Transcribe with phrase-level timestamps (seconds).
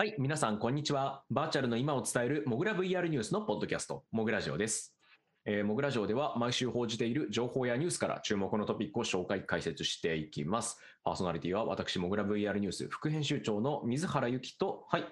[0.00, 1.24] はい、皆さん、こんにちは。
[1.30, 4.96] バーチャルの今を伝えるモグラ VR ニュースのポッドキャスト、モグラジオです。
[5.44, 10.78] えー、モグラジオでは毎週報じている情報やニュースから注目のトピックを紹介、解説していきます。
[11.04, 15.04] パーソナリティは私、モグラ VR ニュース副編集長の水原由紀と、はい。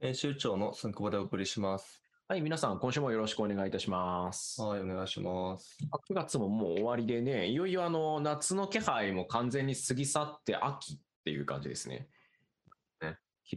[0.00, 2.02] 編集長のすんくぼでお送りします。
[2.28, 4.60] はい、皆さん、今週もよろしくお願いいたします。
[4.60, 5.78] はい、お願いします。
[6.10, 12.10] 9月ももう終わりでね、いよいよあの夏の気配も完全に過ぎ去って秋っていう感じですね。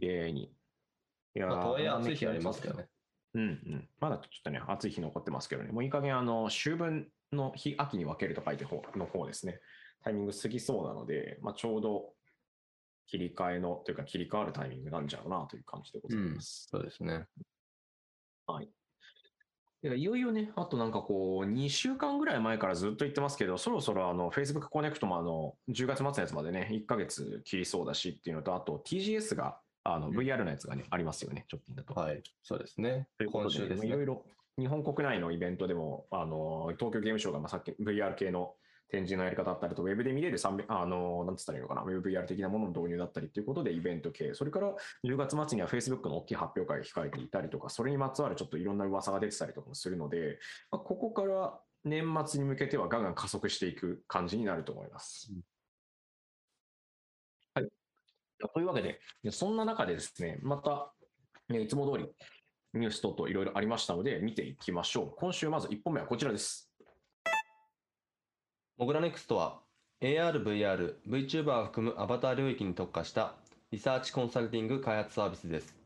[0.00, 0.44] 麗に。
[1.36, 2.86] いやーまあ、とはいえ暑い日ありますけどね。
[3.34, 3.88] うんうん。
[4.00, 9.60] まだちょっとね、暑い日残ってますけどね、もういい加減あの秋分の日、秋に分けると書いて方の方ですね、
[10.02, 12.12] タイミング過ぎそうなので、まあ、ちょうど
[13.06, 16.68] 切り替えのというか切り替わるタイミングなんじゃろうなという感じでございます。
[16.70, 17.26] そうですね。
[19.82, 31.94] いやいよいよね、あとなんかこう、2週間ぐらい前からずっと言ってますけど、そろそろあの Facebook コネクトもあの10月末のやつまでね、1ヶ月切りそうだしっていうのと、あと TGS があのうん VR のやつがね、ありますよね、直近だと。
[31.94, 33.30] はい、そうですねという。
[33.30, 33.88] ことで今週ですね。
[33.88, 34.24] いろいろ
[34.58, 38.54] 日本国内のイベントでも、あの東京ゲームショウがまあさっき VR 系の
[38.90, 44.74] 展示のやり方だったりと、ウェブで見れる300あのなんつったらいいのかな、ウェブ VR 的なものの導入だったりということで、イベント系、それから
[45.04, 50.38] 10月末には Facebook の大きい発表会が控えていたりとか、それにまつわるちょっといろんな噂が出てたりとかもするので、
[50.70, 55.30] まあ、ここから年末に向けてはガンガン加速していく感じになると思います。
[55.32, 55.42] はい。
[58.48, 59.00] というわけで、
[59.30, 60.92] そんな中でですね、また、
[61.52, 62.08] えいつも通り
[62.74, 65.14] ニュース等々いろいろありましたので、見ていきましょう。
[65.16, 66.70] 今週まず1本目はこちらです。
[68.76, 69.60] モグラネクストは
[70.00, 73.36] AR、VR、VTuber を含むアバター領域に特化した
[73.70, 75.76] リサーチコンサルティング開発サービスです。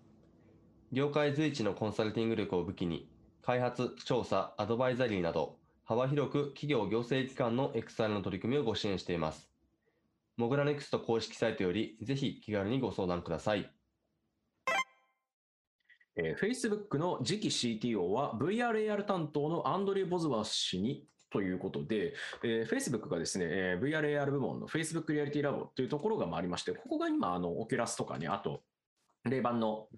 [0.90, 3.10] 業界随一のコンサルティング力を武器に、
[3.42, 9.50] 開発、調査、アドバイザリーなど、幅広く企業行政機関の XR の取り組みをご支援しています。
[10.38, 13.68] モグラネクスト公式サイトより、ぜひ気軽にご相談ください。
[16.14, 28.62] えー Facebook の次期 CTO は VRAR 担当のアンドリュー・ボズワー氏にということで、えー Facebook がですね、えー VRAR 部門の Facebook リアリティラボというところがあありまして、ここが今、あの、オキュラスとかね、あと、
[29.24, 29.88] レイバンの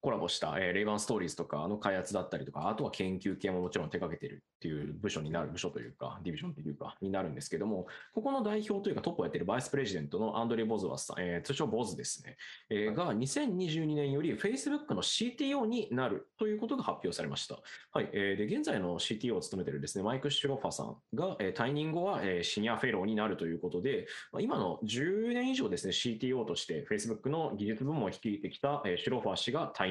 [0.00, 12.36] コラボした、えーレイバンストーリーズとかの開発だったりとか、あとは研究系ももちろん手掛けてるっていう部署になる、部署というか、ディビジョンというか、になるんですけども、ここの代表というかトップをやってるバイスプレジデントのアンドリュー・ボズワースさん、えー通称ボズですね。
[12.70, 17.58] えーが2022年より Facebook の CTO になるということが発表されました。
[17.92, 18.08] はい。
[18.12, 29.87] えーで、現在の CTO を務めているですね、マイク・シュロファーさんが、えー退任後は、えーシニアフェローになるということで、まあ今の10年以上ですね、CTO として Facebook の技術部門を率いてきた、えーシュロファー氏が退任。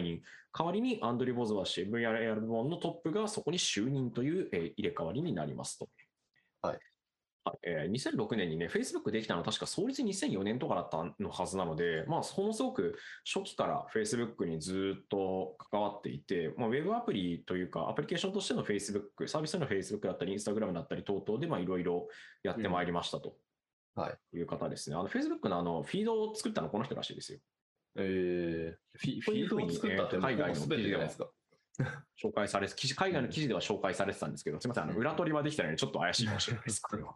[0.57, 5.89] 代わりにアンドリュー・ボズワー氏、VRAR 部門のトップがそこに就任という、えー入れ替わりになりますと。
[6.61, 6.79] はい
[7.63, 22.07] えー2006年にね、Facebook できたのは確か創立2004年とかだったのはずなので、まあ、ものすごく初期から Facebook にずっと関わっていて、まあ、ウェブアプリというか、アプリケーションとしての Facebook、サービスの Facebook だったり、Instagram だったり等々で、いろいろ
[22.43, 23.37] やってまいりましたと。
[23.95, 24.95] はいいう方ですね。
[24.95, 26.93] あの、Facebook のあの、フィードを作ったのはこの人。
[26.93, 27.39] らしいですよ。
[27.97, 31.27] えー、フィフィードを作ったってえー海外のすべてじゃないですか。
[32.21, 37.15] 紹介され、記事海外の記事では紹介されてたんですけど、すみません、あの裏取りはできたので、ちょっと怪しいかもしれないです、 これは。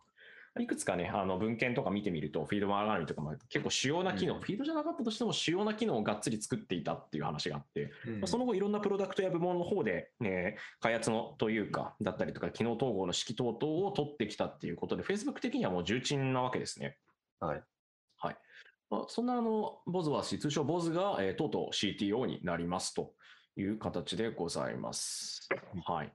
[0.60, 16.98] いくつかね、あの文献とか見てみると、フィードマーガーミとかも結構主要な機能、うんフィードじゃなかったとしても主要な機能をがっつり作っていたっていう話があって、うんまあその後いろんなプロダクトや部門の方で、ね、開発のというか、だったりとか、機能統合の指揮等々を取ってきたっていうことで、Facebook 的にはもう重鎮なわけですね。
[17.40, 17.56] はい。
[17.56, 17.64] はい。
[18.92, 23.14] まあ、そんなあの、ボズワー氏、通称ボズが、えーとうとう CTO になりますと
[23.56, 25.48] いう形でございます。
[25.86, 26.14] はい。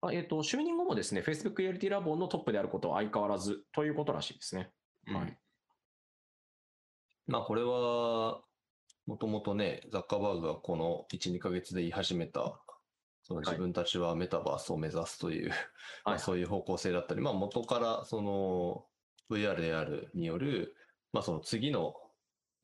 [0.00, 4.70] あえっ、と、就任後もですね、Facebook リアリティラボのトップであることは相変わらずということらしいですね。
[5.06, 5.38] はい。
[7.26, 8.40] まあこれは、
[9.06, 12.58] もともとね、ザッカーバーグがこの1、2ヶ月で言い始めた、
[13.22, 15.50] その自分たちはメタバースを目指すという、
[16.06, 18.86] まあそういう方向性だったり、まあ元からその
[19.30, 20.74] VR、AR による、
[21.12, 21.94] まあその次の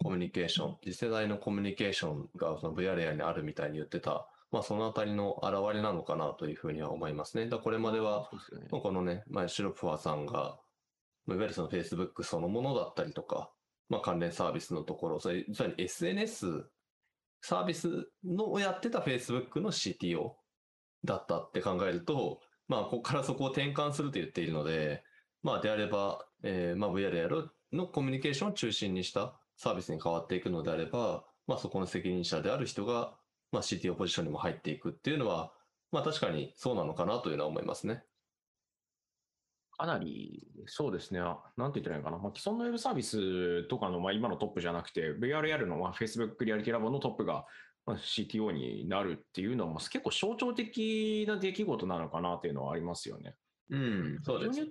[0.03, 7.44] コミュニケーション、次世代のコミュニケーションがその VR、AR にあるみたいに言ってた、まあそのあたりの表れなのかなというふうには思いますね。
[7.44, 8.69] だからこれまでは、ね。
[8.71, 10.59] まあこのね、まあ、シュロプファーさんが、
[11.27, 13.50] まあいわゆるその Facebook そのものだったりとか、
[13.89, 16.65] まあ、関連サービスのところ、それ、それに SNS
[17.43, 20.33] サービスのをやってた Facebook の CTO
[21.05, 25.05] だったって考えると、まあ、ここからそこを転換すると言っているので、
[25.43, 33.15] まあ、であれば、えーまあ、VR やるのコミュニケーションを中心にしたサービスに変わっていくのであれば、まあ、そこの責任者である人が、
[33.51, 35.53] まあ、CTO ポジションにも入っていくっていうのは、
[35.91, 38.05] まあ、確かにそうなのかなというのは思いますね。
[39.77, 41.35] かなり、そうですね、な
[41.69, 47.47] んて言ったらいいかな、まあ、既存のウェブサービスとかの、まあ、今のトップじゃなくて、VRR の、まあ、Facebook リアリティラボのトップが、
[47.85, 53.35] まあ、CTO になるっていうのは、結構象徴的な出来事なのかなっていうのはありますよね。
[53.70, 54.67] うん、そうですね。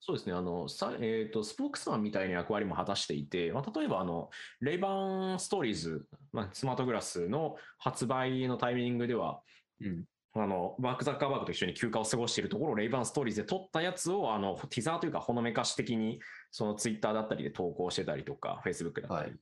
[0.00, 4.30] そうですね、あの、さえっ、ー、と、スポークスマンみたいな役割も果たしていて、まあ、例えば、あの、
[4.60, 9.40] レイバンストーリーズ、まあ、スマートグラスの発売のタイミングでは、
[9.80, 10.04] うん、
[10.34, 19.38] あの、マーク・ザッカーバーグと一緒に休暇を過ごしているところをレイバンストーリーズで撮ったやつを、あの、ティザーというか、ほのめかし的に、そのツイッターだったりで投稿してたりとか、フェイスブックだったり、はい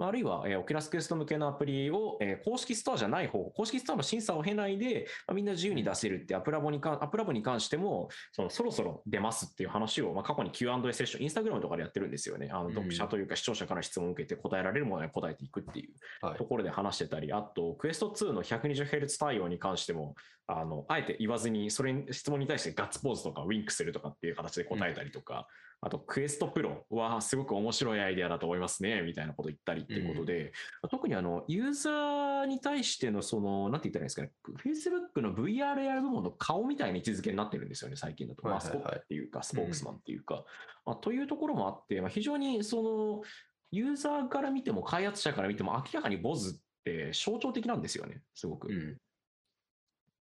[0.00, 12.48] あるいは、えー、オキュラスクエスト向けのアプリを、えー、公式ストアじゃない方、公式ストアの審査を経ないで、まあ、みんな自由に出せるってアップラボにか、アップラボに関しても、そのそろそろ出ますっていう話を、まあ、過去に Q&A セッション、インスタグラムとかでやってるんですよね。
[12.52, 20.14] あの読者というか視聴者から質問を受けて答えられるものに答えていくっていうところで話してたり、はい、あと、クエスト2の 120Hz 対応に関しても、
[20.46, 25.46] あの、あえて言わずに、それに質問に対してガッツポーズとかウィンクするとかっていう形で答えたりとか、
[25.80, 30.52] あと、クエストプロはすごく面白いアイデアだと思いますね、みたいなこと言ったりっていうことで、
[30.82, 38.46] うん、特にあの、ユーザーに対してのその、なんて言ったらいいですかね、Facebook の VRAR 部門の顔みたいな位置づけになってるんですよね、最近だと。
[38.46, 40.44] マスコットっていうか、スポークスマンっていうか。
[40.84, 43.22] まあ、というところもあって、まあ、非常にその、
[43.70, 48.68] ユーザーから見ても、開発者から見ても、明らかに BOZ って象徴的なんですよね、すごく。
[48.68, 48.96] うん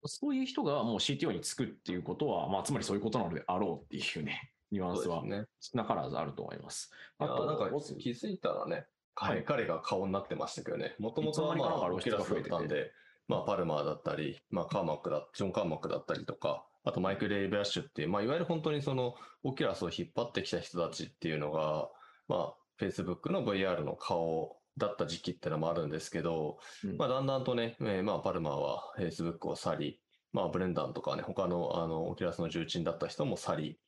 [0.06, 5.22] そういう人がもう CTO につくっていうことは、まあ、つまりそういうことなのであろうっていうね、ニュアンスは。
[5.60, 6.90] 少なからずあると思います。
[7.18, 12.90] あと、なんか気づいたらね、はい、彼が顔になってましたけどね、もともとはまあ、オキラスだったんで、
[13.28, 21.88] まあ、パルマーだったり、まあ、カーマックだ、ジョン・カーマックだったりとか、あとマイク・レイ・ブラッシュっていう、まあ、いわゆる本当にその、オキュラスを引っ張ってきた人たちっていうのが、
[22.28, 30.00] まあ、Facebook の VR の顔だった時期ってのもあるんですけど、うん、まあ、だんだんとね、えー、まあ、パルマーは Facebook を去り、
[30.32, 33.78] まあ、ブレンダンとかね、他の、あの、オキュラスの重鎮だった人も去り、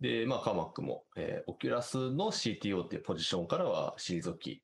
[0.00, 4.62] で、まあ、カマックも、えー、オキュラスの CTO っていうポジションからは退き、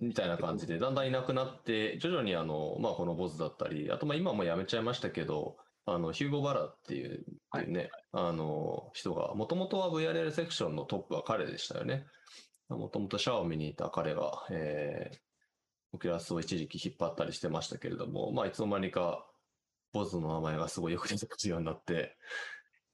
[0.00, 7.24] みたいな感じで、だんだんいなくなって、徐々にあの、まあ、このボスだったり、あと、まあ、今も辞めちゃいましたけど、あの、ヒューゴ・バラっていう、
[7.56, 12.06] いうね、はい、あの、人が、もともとは VRL セクションのトップは彼でしたよね。
[12.68, 15.18] もともとシャオミにいた彼が、えー、
[15.92, 19.26] オキュラスを一時期引っ張ったりしてましたけれども、まあ、いつの間にか、
[19.92, 22.16] ボスの名前がすごいよく出てくるようになって、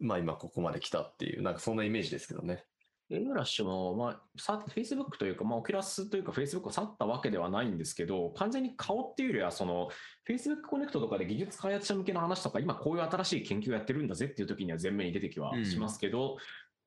[0.01, 2.65] まあ今ここまで来たっていう、なんかそんなイメージですけどね。
[3.11, 9.89] エイブラッシュも、まあ、さ、Facebook というか、まあ、オキュラスというか、Facebook を去ったわけではないんですけど、完全に顔っていうよりは、その、
[10.29, 16.37] Facebook コネクトとかで技術開発者向けの話とか、今こういう新しい研究をやってるんだぜっていう時には前面に出てきはしますけど、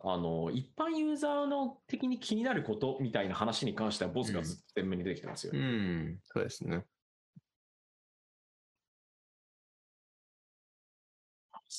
[0.04, 5.60] うん、あの、一般ユーザーの的に気になることみたいな話に関しては、ボスがずっと前面に出てきてますよね。
[5.60, 6.84] うん、うん、そうですね。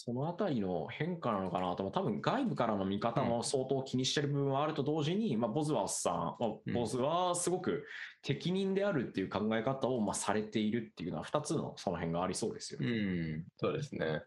[0.05, 7.87] そのあたりの変化なのかなと、多分外部からの見方も相当気にしてる部分はあると同時に、うん、まあ、ボズワースさん、まあ、ボズはすごく
[8.21, 12.89] 適任であるっていう考え方をまあされているっていうのは、2つのその辺がありそうですよね。
[12.89, 14.07] うん、そうですね。
[14.07, 14.23] いや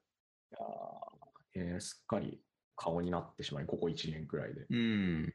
[1.55, 2.39] えー、すっかり
[2.77, 4.65] 顔になってしまい、ここ1年くらいで。
[4.69, 5.33] うん。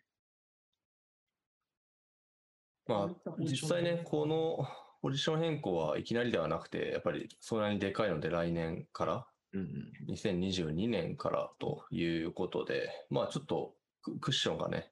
[2.86, 4.66] まあ、実際ね、この
[5.02, 13.74] ポジション変更はいきなりではなくて、やっぱりそれなりにでかいので、来年からうん2022年からということで、まあちょっと
[14.20, 14.90] クッションがね、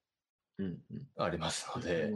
[0.58, 2.12] うんうん、ありますので、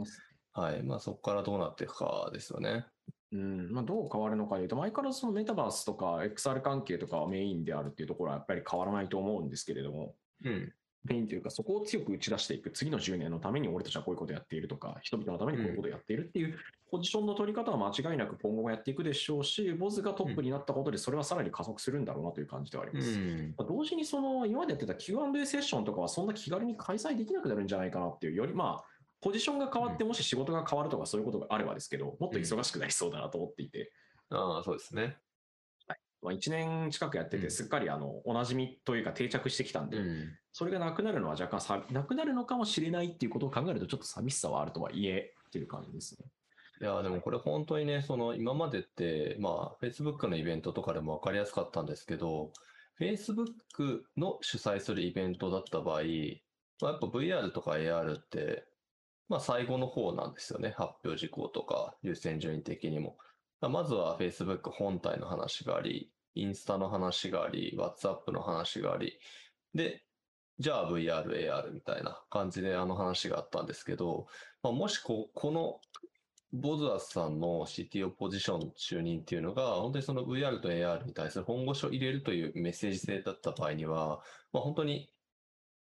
[0.53, 0.83] はい。
[0.83, 2.85] まあそこからどうなっていくかですよね。
[3.31, 3.71] うん。
[3.71, 10.73] まあ、どう変わるのかというと、前からそのメタバースとか XR 関係とかはメインであるっていうところはやっぱり変わらないと思うんですけれども、うん、
[11.05, 16.57] メインというか、そこを強く打ち出していく、次の10年のために俺たちはこういうことをやっているとか、人々のためにこういうことをやっているっていう
[16.93, 23.09] ポジションの取り方は間違いなく今後もやっていくでしょうし、ボズがトップになったことで、それはさらに加速するんだろうなという感じではあります。
[23.09, 33.91] うん、同時にその今までやってた Q&A セッションとかはそんな気軽に開催できなくなるんじゃないかなっていう、よりまあ、ポジションが変わって、もし仕事が変わるとかそういうことがあればですけど、もっと忙しくなりそうだなと思っていて。
[34.29, 35.17] うん、ああ、そうですね。
[36.21, 46.27] まあ、1年近くやってて、すっかりあのおなじみというか定着してきたんで、うん、それがなくなるのは若干さ、なくなるのかもしれないっていうことを考えると、ちょっと寂しさはあるとは言えてる感じですね。
[46.83, 52.51] いや、でもこれ本当にね、その今までって、まあ、Facebook のイベントとかでも分かりやすかったんですけど、
[52.99, 56.01] Facebook の主催するイベントだった場合、
[56.81, 58.65] まあ、やっぱ VR とか AR って、
[59.29, 60.73] まあ最後の方なんですよね。
[60.77, 63.15] 発表事項とか優先順位的にも。
[63.61, 69.17] まずは Facebook 本体の話があり、インスタの話があり、WhatsApp の話があり、
[69.73, 70.03] で、
[70.59, 74.27] じゃあ VR、AR みたいな感じであの話があったんですけど、
[74.61, 75.79] まあ、もしここの
[76.53, 84.21] ボズアスさんの CTO ポジション就任っていうのが、本当にその VR と AR に対する本腰を入れるというメッセージ性だった場合には、
[84.53, 85.09] まあ、本当に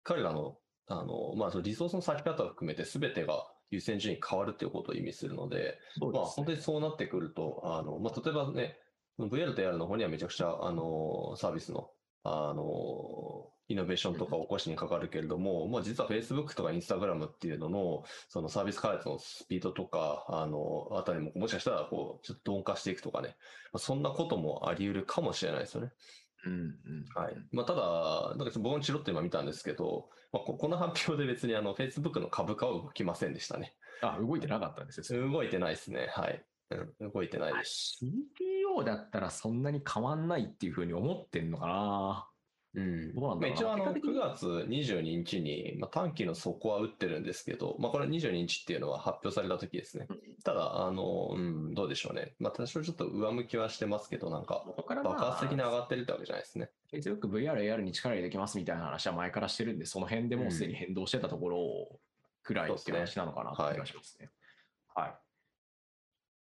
[0.03, 6.43] 彼らの、あの、まあ、そのリソースの割き方を含めて全てが優先順位変わるっていうことを意味するので、ですね。
[6.43, 8.79] 本当にそうなってくると、あの、まあ、例えばね、
[9.19, 11.91] VR と AR の方にはめちゃくちゃ、あの、サービスの、
[12.23, 23.35] あの、イノベーションとかを起こしにかかるけれども、まあ、実は Facebook とか Instagram っていうのの、そのサービス開発のスピードとか、あの、あたりも、もしかしたら、こう、ちょっと鈍化していくとかね、
[23.73, 25.91] まあ、そんなこともあり得るかもしれないですよね。
[26.45, 27.35] うんうんはい。
[27.51, 33.75] まあ、ただ、なんか僕もチロッと今見たんですけど、まあ、ここの発表で別にあの、Facebook の株価は動きませんでしたね。
[34.01, 35.29] あ、動いてなかったんですよ。
[35.29, 36.07] 動いてないですね。
[36.11, 36.45] はい。
[36.99, 37.99] うん、動いてないです。
[38.03, 42.29] CPO だったらそんなに変わんないっていうふうに思ってんのかな
[42.75, 50.07] うんどうなんだ一応あの、結果的に9月22日に、まあ、短期の底は打ってるんですけど、まあこれ22日っていうのは発表された時ですね。
[50.43, 52.33] ただ、あの、うん、どうでしょうね。
[52.39, 56.69] まあ多少ちょっと上向きはしてますけど、なんか、爆発的に上がってるってわけじゃないですね。
[56.91, 61.99] Facebook、VR、AR に力入れてきますみたいな話は前からしてるんで、その辺でもうすでに変動してたところを
[62.43, 64.29] くらいっていう話なのかなという気がしますね。
[64.93, 65.26] はい。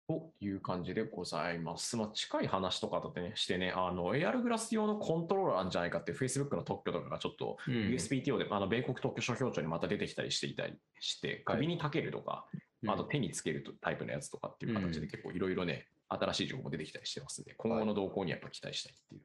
[0.06, 1.96] という感じでございます。
[1.96, 7.74] まあ、近い話とかだってね、してね、あの、AR グラス用のコントローラーなんじゃないかって Facebook の特許とかがちょっとうん。
[7.74, 10.54] USPTO で、あの米国特許諸表帳にまた出てきたりしてい。
[10.54, 12.46] たりして、首にかけるとか、
[12.86, 19.22] あと手につけるタイプのやつとかっていう形で結構いろいろね、新しい情報も出てきたりしてますんで、今後の動向にやっぱ期待したいっていう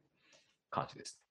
[0.69, 1.21] 感じです。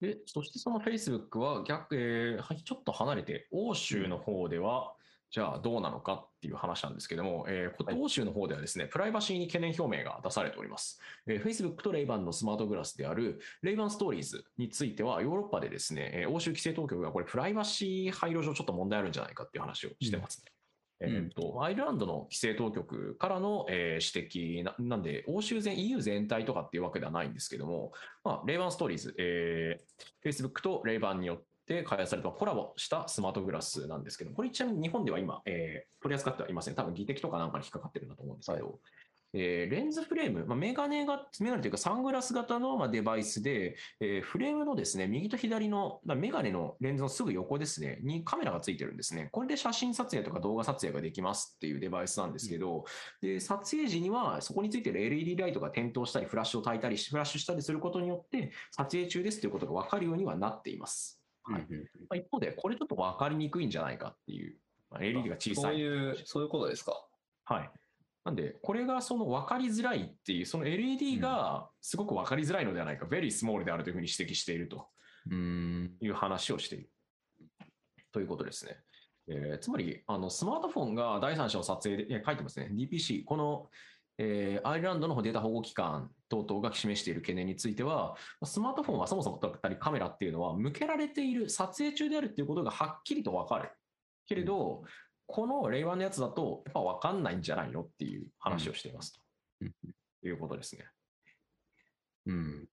[0.00, 4.94] で、そしてその Facebook は逆、えーはいちょっと離れて、欧州の方では、
[5.30, 11.00] じゃあどうなのかっていう話なんですけども、えーこはい欧州の方ではですね、プライバシーに懸念表明が出されております。
[11.26, 20.50] えー Facebook とレイバンのスマートグラスであるレイバンストーリーズについては、ヨーロッパでですね、えー欧州規制当局がこれプライバシー配慮上ちょっと問題あるんじゃないかっていう話をしてますね。
[20.52, 20.60] うん
[21.02, 27.92] えーとアイルランドの規制当局からの、えー指摘ななんで、欧州全 EU 全体とかっていうわけではないんですけども、
[28.24, 36.74] まあ、レイバンストーリーズ、えー、Facebook とレイバンによって開発されたコラボしたスマートグラスなんですけど、これちなみに日本では今、えー取り扱ってはいません。
[36.74, 38.80] 多分技的とかなんかに引っかかってるんだと思うんですけど、
[39.34, 49.28] えーレンズフレーム、まあ、メガネが、メガネというかサングラス型のまあデバイスで、えーフレームのですね、右と左の、まあメガネのレンズのすぐ横ですね、にカメラがついてるんですね。
[49.30, 52.84] これで写真撮影とか動画撮影ができますっていうデバイスなんですけど、
[53.20, 61.19] で、撮影時にはそこについてる LED ライトが点灯したり、フラッシュを焚いたり、フラッシュしたりすることによって、撮影中ですということが分かるようにはなっています。
[61.54, 64.56] はいうんうんまあ、一方で、これちょっと分かりにくいんじゃないかっていう、
[64.90, 65.64] まあ、LED が小さい。
[65.64, 66.92] そういう、そういうことですか。
[67.44, 67.70] はい。
[68.24, 74.88] なんで、これがその分かりづらいっていう、その LED がすごく分かりづらいのではないか、very small であるというふうに指摘していると
[75.30, 75.96] うん。
[76.00, 76.90] いう話をしている。
[78.12, 78.76] ということですね。
[79.28, 83.70] えーつまり、あのスマートフォンが第三者の撮影で、いや書いてますね、DPC、この、
[84.22, 93.70] えーアイルランドのデータ保護機関等々が示している懸念については、スマートフォンはそもそもだったりカメラっていうのは、向けられている、撮影中であるっていうことがはっきりと分かる。
[94.26, 94.84] けれど、
[95.26, 99.20] この令和のやつだと、やっぱ分かんないんじゃないのっていう話をしていますと。
[99.62, 99.72] うん
[100.22, 100.84] いうことですね。
[102.26, 102.68] うん。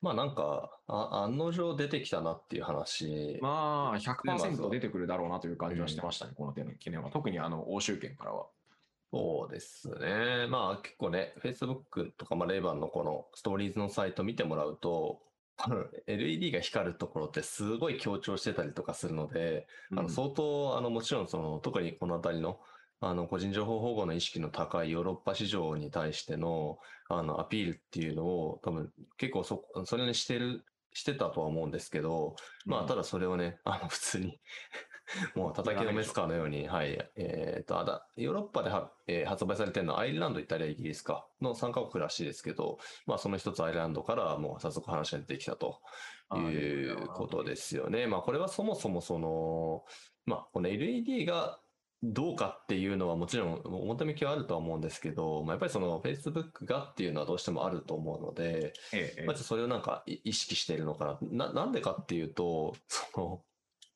[0.00, 3.38] まあなんか、あ案の定出てきたなっていう話。
[3.40, 7.10] まあ、まず100%は出てくるだろうなという感じはしてましたね、この点の懸念は。
[7.10, 8.48] 特にあの欧州圏からは。
[9.12, 10.46] そうですね。
[10.48, 15.20] まあ結構ね、Facebook とか、まあレイバンのこのストーリーズのサイト見てもらうと、
[16.06, 22.58] LED が光るところってすごい強調してたりとかするので、あの相当、あの、もちろんその、特にこのあたりの、
[23.00, 26.78] あの、個人情報保護の意識の高いヨーロッパ市場に対しての、
[27.10, 30.64] あの、アピールっていうのを、多分、結構そ、それにしてる、
[30.94, 34.40] してたとは思うんですけど、まあ、ただそれをね、あの、普通に
[35.34, 45.80] もう叩きのメスカーのように、はい、えっと、あだ、ヨーロッパでは、えー発売されてるのはアイルランド、イタリア、イギリスかの3カ国らしいですけど、まあ、その一つアイルランドからもう早速話が出てきたと
[46.36, 48.06] いうことですよね。
[48.06, 49.84] まあ、これはそもそもその、
[50.26, 51.58] まあ、この LED が
[52.02, 61.46] どうかっていうのはもちろん表向きはあるとは思うんですけど、まあ、やっぱりその Facebook がっていうのはどうしてもあると思うので、ええええまあ、ちょっとそれをなんかい意識しているのかな。
[61.46, 63.42] な、なんでかっていうと、その、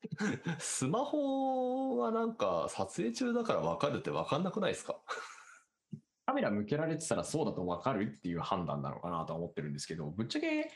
[0.58, 5.00] スマホはなんか撮影中だから分かるって分かんなくないですか？
[6.26, 10.70] カメラ向けられてたらそうだと分かるっていう判断なのかなとは思ってるんですけど、ぶっちゃけ、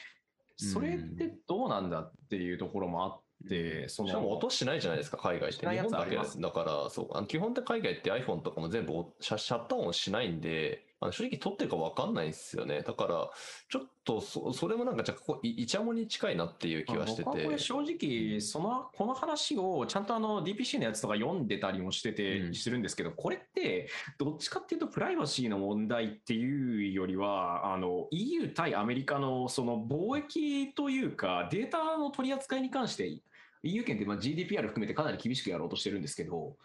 [0.56, 5.68] それってどうなんだっていうところもあって、そしかもの、音しないじゃないですか、海外って。
[5.68, 12.82] 日本だけありますだから、そう、基本って海外って iPhone とかも全部おシャシャッター音しないんで、あの正直撮ってるか分かんないんですよね。
[12.82, 13.30] だから、
[13.70, 17.22] ちょっとそそれもなんか若干こういイチャモに近いなっていう気はしてて。
[17.24, 23.88] 僕はこれ正直、その、この話をちゃんとあの DPC のやつとか読んでたりもしてて、うんしてるんですけど、これって、
[24.18, 33.22] どっちかっていうとプライバシーの問題っていうよりは、あの、EU 対アメリカのその貿易というか、データの取り扱いに関して、
[33.62, 36.56] EU 圏ってまあ GDPR 含めてかなり厳しくやろうとしてるんですけど、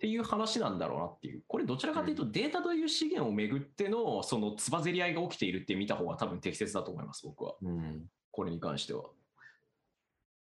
[0.00, 1.42] っていう話なんだろうなっていう。
[1.46, 7.54] これどちらかというとデータという資源をめぐっての、そのつばぜり合いが起きているって見た方が多分適切だと思います、僕は。
[7.60, 8.06] うん。
[8.30, 9.10] これに関しては。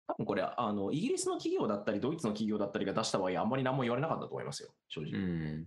[0.06, 5.12] 多分これ、あの、イギリスの企業だったり、ドイツの企業だったりが出した場合、あんまり何も言われなかったと思いますよ、正直。
[5.12, 5.66] うこん。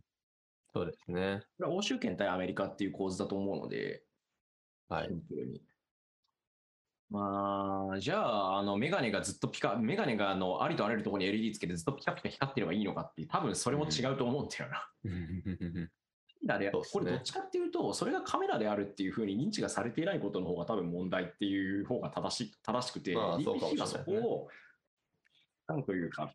[0.74, 1.42] そうですね。
[1.60, 4.04] れは欧州圏対アメリカっていう構図だと思うので、
[4.88, 5.14] はいシ。
[5.14, 5.62] ンプルに。
[7.12, 14.90] まあ、じゃあ、あの、メガネがずっとピカ、メガネがあの、ありとあらゆるところに LED つけてずっとピカピカ光ってればいいのかって、多分それも違うと思うんだよな。
[16.50, 24.48] あれそうっすねこれどっちかっていうと、それがカメラであるっていうふうに認知がされていないことの方が多分問題っていう方が正し正しくて、まあ DPC がそこを、
[25.68, 25.84] なん。
[25.84, 26.34] というか、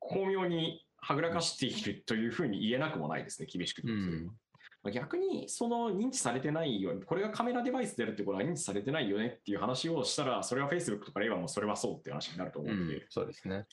[0.00, 4.36] 巧妙にはぐらかしているというふうに言えなくもないですね、厳しくう言うとん。
[4.84, 13.02] まあ逆にその認知されてないよこれがカメラデバイスであるってことは認知されてないよねっていう話をしたら、それは Facebook とかレイバーもそれはそうっていう話になると思ううので、ん。
[13.08, 13.66] そうですね。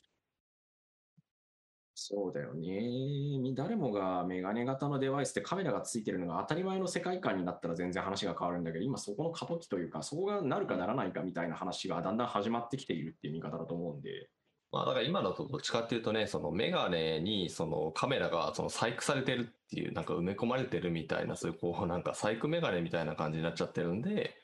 [1.93, 3.53] そうだよね。
[3.53, 14.29] 誰もがメガネ型のデバイスでカメラがついてるのが当たり前の世界観になったら全然話が変わるんだけど、今そこの過渡期というか、そこがなるかならないかみたいな話がだんだん始まってきているっていう見方だと思うんで、
[14.71, 24.35] まあだから今だとどっちかっていうとね、そのメガネにそのカメラがその細工されてるっていう、なんか埋め込まれてるみたいな、そういうこうなんか細工メガネみたいな感じになっちゃってるんで、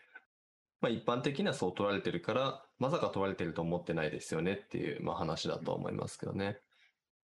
[0.81, 6.59] まあ一般的にはそう取られてるから、まさか取られてると思ってないですよねっていう、まあ話だと思いますけどね。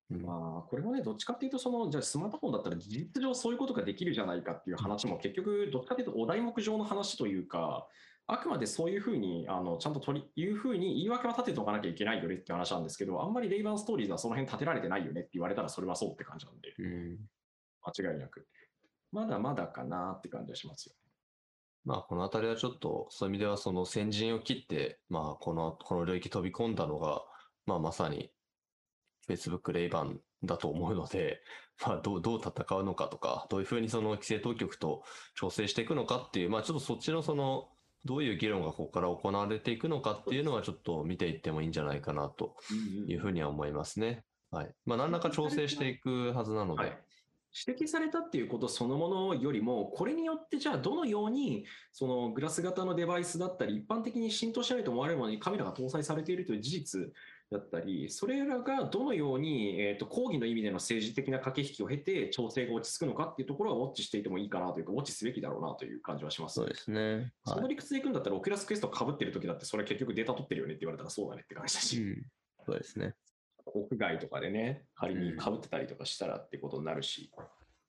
[0.09, 7.87] まあ、これはね、どっちかっていうと、その、じゃあスマートフォンだったら事実上そういうことができるじゃないかっていう話も結局、どっちかっていうとお題目上の話というか、
[8.25, 17.17] あくまでそういうふうに、あの、ちゃんと取り、いうふうに言い訳は立てておかなきゃいけないよねって話なんですけど、あんまりレイバンストーリーズはその辺立てられてないよねって言われたらそれはそうって感じなんで、うん
[17.85, 18.47] 間違いなく。
[19.11, 20.95] まだまだかなって感じはしますよ。
[21.85, 27.21] まあこのあたりはちょっとそういう意味ではその先陣を切って、まあこの、この領域飛び込んだのが、
[27.65, 28.31] まあまさに
[29.29, 31.41] Facebook レイバンだと思うので、
[31.85, 35.03] まあどう、どう戦うのかとか、どういうふうにその規制当局と
[35.35, 37.69] 調整していくのかっていう、まあちょっとそっちのその、
[38.05, 42.55] どういう議論がここから行われていくのかっていうのはちょっと見ていってもいいんじゃないかなと
[43.07, 44.23] いうふうには思いますね。
[44.51, 44.71] はい。
[44.85, 46.97] まあ何らか調整していくはずなので、はい、
[47.67, 57.01] 指摘されたっていうことそのものよりも、これによってじゃあどのようにそのグラス型のデバイスだったり、一般的に浸透しないと思われるものにカメラが搭載されているという事実
[57.53, 66.55] だったり、それらがどのように、えー、と抗議の意味での政治的な駆け引きを経て調整が落ち着くのかっていうところはウォッチしていてもいいかなというか、ウォッチすべきだろうなという感じはします。
[66.55, 67.31] そうですね。
[67.45, 67.61] そはい。
[67.61, 72.01] の理屈でいくんだったら、オキュラスクエストかぶってる時だって、それ結局データ取ってるよねって言われたらそうだねって感じだし。
[72.01, 72.25] うん
[72.65, 73.13] そうですね。
[73.65, 77.31] 屋外とかでね、仮にかぶってたりとかしたらってことになるし、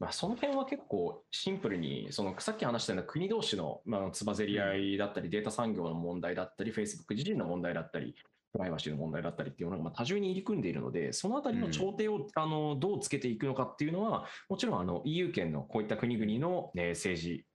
[0.00, 8.14] まあ、その辺は結構シンプルに、そのさっき話したような国同士の、まあ、つばぜり合いだったり、データ産業の問題だったり、Facebook 自身の問題だったり、
[8.55, 17.47] プライバシーの問題だったりっていうのがまあ多重に入り組んでいるので、そのあたりの調停を、あのどうつけていくのかっていうのは、もちろんあの EU 圏のこういった国々の、ね、政治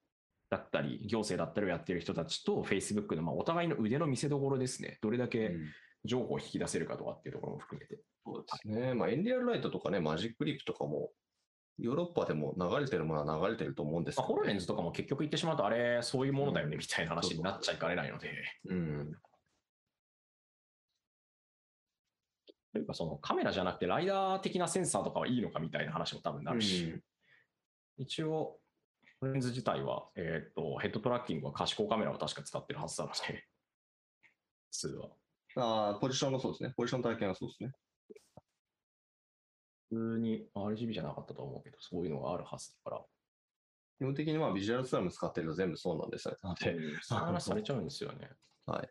[0.50, 5.66] だったり、行政だったりをやっている人たちと、Facebook のまあお互いの腕の見せ所ですね、どれだけうん
[6.06, 8.02] 情報を引き出せるかとかっていうところも含めて。
[8.26, 8.94] そうですね。
[8.94, 11.12] まあ、エンリアルライトとかね、マジックリップとかも、
[11.78, 18.30] ヨーロッパでも流れてるものは流れてると思うんですけまあ、ど、ホロレンズとかも結局言ってしまうと、あれ、そういうものだよねみたいな話になっちゃいかねないので、
[18.70, 19.12] うん。
[22.72, 27.04] というか、そのカメラじゃなくて、ライダー的なセンサーとかはいいのかみたいな話も多分なるし、うん
[28.00, 28.58] 一応、
[29.22, 33.20] レンズ自体は、えっ、と、ヘッドトラッキングは可視光カメラを確か使ってるはずなので、
[34.72, 35.10] 普通は。
[35.58, 36.74] ああ、ポジションのそうですね。
[36.78, 37.74] ポジション体験はそうですね。
[39.90, 43.06] 普通に RGB じゃなかったと思うけど、そういうのがあるはずだから。
[43.98, 46.40] 基本的にまあビジュアルスラム使ってると全部そうなんですよね。
[46.62, 48.32] で、その話されちゃうんですよね。
[48.66, 48.90] はい。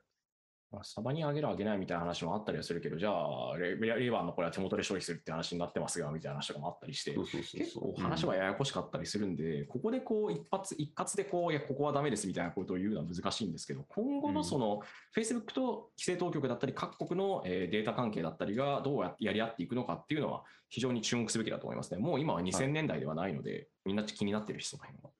[0.70, 7.78] まあ、サバにあげるあげないみたいな話もあったりはするけど、じゃあレ、レレバーのこれは手元で消費するって話になってますが、みたいな話とかもあったりして結。
[7.78, 14.81] 構話はややこしかったりするんで、ここでこう一発、一括でこう、いや、ここはダメですみたいなことを言うのは難しいんですけど、今後のその、
[15.16, 21.98] Facebook と規制当局だったり、各国のえーデータ関係だったりがどうややり合っていくのかっていうのは、非常に注目すべきだと思いますね。
[21.98, 25.11] もう今は2000年代ではないので、みんな気になってるし、その辺は。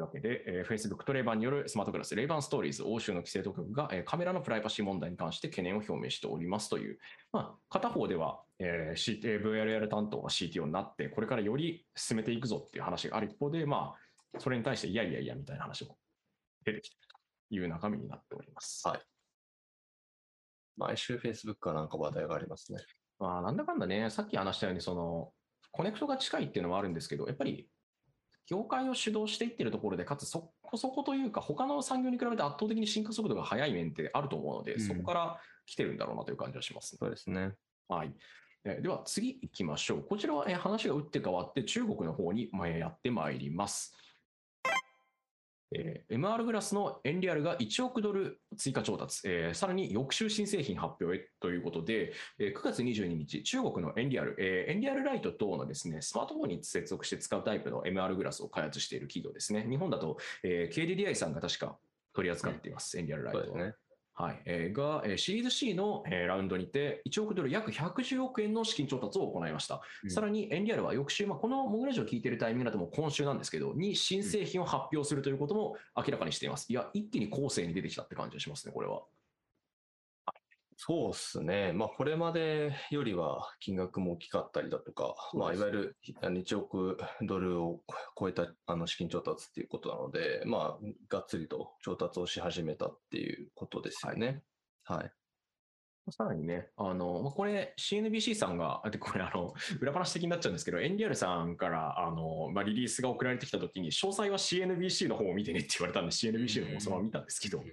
[0.00, 0.10] はい。
[0.10, 6.98] というわけで、えー Facebook とレイバンによるスマートグラス、レイバンストーリーズ、欧州の規制当局が、えーカメラのプライバシー問題に関して懸念を表明しておりますという、
[7.32, 13.94] まあ、片方では、えー C- えー VRL 担当が CTO になって、これからより進めていくぞっていう話がある一方で、ま
[14.36, 15.98] あ、それに対して、いやいやいやみたいな話も
[16.64, 17.02] 出てきてる
[17.50, 18.86] という中身になっております。
[18.88, 19.00] はい
[20.76, 22.78] 毎週 Facebook はなんか話題がありますね。
[23.18, 25.32] まあ、なんだかんだね、さっき話したように、その、
[25.72, 27.68] コネクトが近いっていうのもあるんですけど、やっぱり、
[28.50, 36.98] 業界を主導していってるところで、かつそこそこというか、他の産業に比べて圧倒的に進化速度が速い面ってあると思うので、うんそこから来てるんだろうなという感じはしますね。
[37.00, 37.52] そうですね。
[37.88, 38.14] はい。
[38.64, 40.02] えーでは次行きましょう。
[40.02, 43.94] こちらはえー話が打って変わって中国の方にまあやってまいります。
[45.72, 59.66] えー MR グラスのエンリアルが1億ドル追加調達、えーさらに翌週新製品発表へということで、えー9月22日、中国のエンリアル、えーエンリアルライト等のですね、スマートフォンに接続して使うタイプの MR グラスを開発している企業ですね。
[59.68, 61.78] 日本だと、えー KDDI さんが確か
[62.14, 63.58] 取り扱っています、エンリアルライトは。
[63.58, 63.74] ね。
[64.18, 69.80] はい、えーが、えーシリーズ C の、えーラウンドにて1億ドル約110億円の資金調達を行いました。
[70.02, 76.66] うんさらにエンリアルは翌週、まあ、このモグラジオを聞いているタイミングだともう今週なんですけど、に新製品を発表するということも明らかにしています。
[76.68, 79.02] いや、一気に後世に出てきたって感じがしますね、これは。
[80.80, 81.72] そうですね。
[81.72, 87.80] まあ、これまでよりは金額も大きかったりだとか、まあ、いわゆるあの1億ドルを
[88.16, 94.44] 超えたあの資金調達っていうことなので、まあ、がっつりと調達をし始めたっていうことですよね。
[94.84, 95.10] はい。
[96.12, 107.64] さらにね、あの、まあ、これ CNBC さんが、で、これあの、 裏話的になっちゃうんですけど、エンリアルさんから、あの、まあ、リリースが送られてきたときに、詳細は CNBC の方を見てねって言われたんで、CNBC の方をそのまま見たんですけど、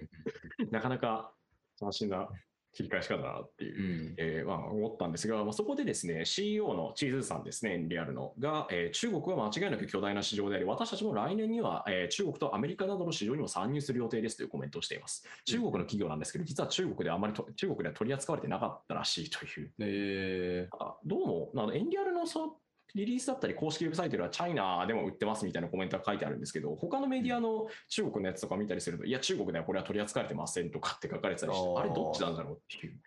[0.72, 1.32] なかなか
[1.78, 2.28] 斬新な
[2.76, 4.10] 切り返し方だなっていう。
[4.10, 4.14] うん。
[4.18, 15.26] えーまあ、思ったんですが、まあ、そこでですね、CEO のチーズさんですね、リアルの、が、えー中国は間違いなく巨大な市場であり、私たちも来年には、えー中国とアメリカなどの市場にも参入する予定ですというコメントをしています。
[15.46, 19.72] 中国の企業なんですけど、実は中国であまりと中国では取り扱われてなかったらしいという。
[19.78, 22.52] えあどうも、あのエンリアルのそう
[22.96, 32.98] リリースだったり公式ウェブサイトではチャイナでも売ってますみたいなコメントが書いてあるんですけど、他のメディアの中国のやつとか見たりすると、いや、中国ではこれは取り扱われてませんとかって書かれてたりして、あれどっちなんだろうっていう。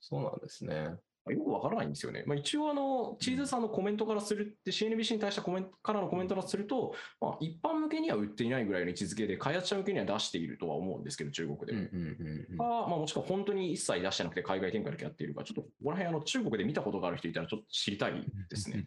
[0.00, 0.96] そうなんですね。
[1.32, 2.24] よくわからないんですよね。
[2.26, 11.88] まあ、一応あの、チーズさんのコメントからするって、CNBC に対したコメントからのコメントからすると、まあ、一般向けには売っていないぐらいの位置づけで、開発者向けには出しているとは思うんですけど、中国でも。
[11.92, 18.86] うんかまあ、もしくは本当に一切出してなくて海外展開だけやっているか、ちょっとここら辺あの中国で見たことがある人いたらちょっと知りたいですね。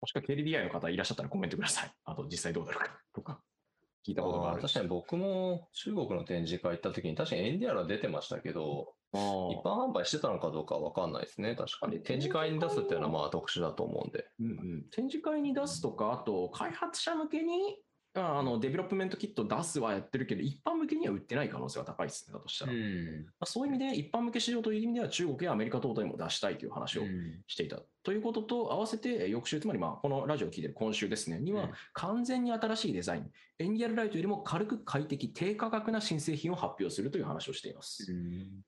[0.00, 1.92] もしくは KDDI の方いらっしゃったらコメントください。
[2.04, 3.40] あと実際どうなるかとか、
[4.06, 4.62] 聞いたことがある。
[4.62, 9.18] 確かに僕も中国の展示会行った時に確かにエンディアルは出てましたけど、一
[9.64, 12.00] 般販売してたのかどうかは分かんないですね、確かに。
[12.00, 14.26] 展示会に出すっていうのはまあ特殊だと思うんで。
[14.40, 17.78] うんうん、展示会に出すとか、あと開発者向けに
[18.20, 22.72] ああのデベロップメントキット出すはやってるけど、一般向けには売ってない可能性は高いですね、だとしたら。
[22.72, 23.26] まん。
[23.40, 27.80] あ、そういう意味で、一般向け市場という意味では、中国やアメリカ等々にも出したいという話をうんしていた。
[28.02, 38.06] ということと合わせて、えー翌週、つまりまあこのラジオを聞いてる今週ですね、にはうん完全に新しいデザイン、エンリアルライトよりも軽く快適、低価格な新製品を発表するという話をしています。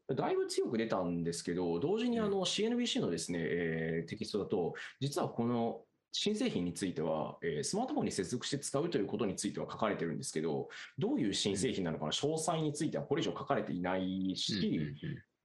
[0.08, 5.82] だいぶ強く出たんですけど、同時にあの CNBC のですね、えーテキストだと、実はこの
[6.12, 10.68] 新製品については、えースマートフォンに接続して使うということについては書かれてるんですけど、
[10.99, 14.94] どういう新製品なのかの詳細についてはこれ以上書かれていないし、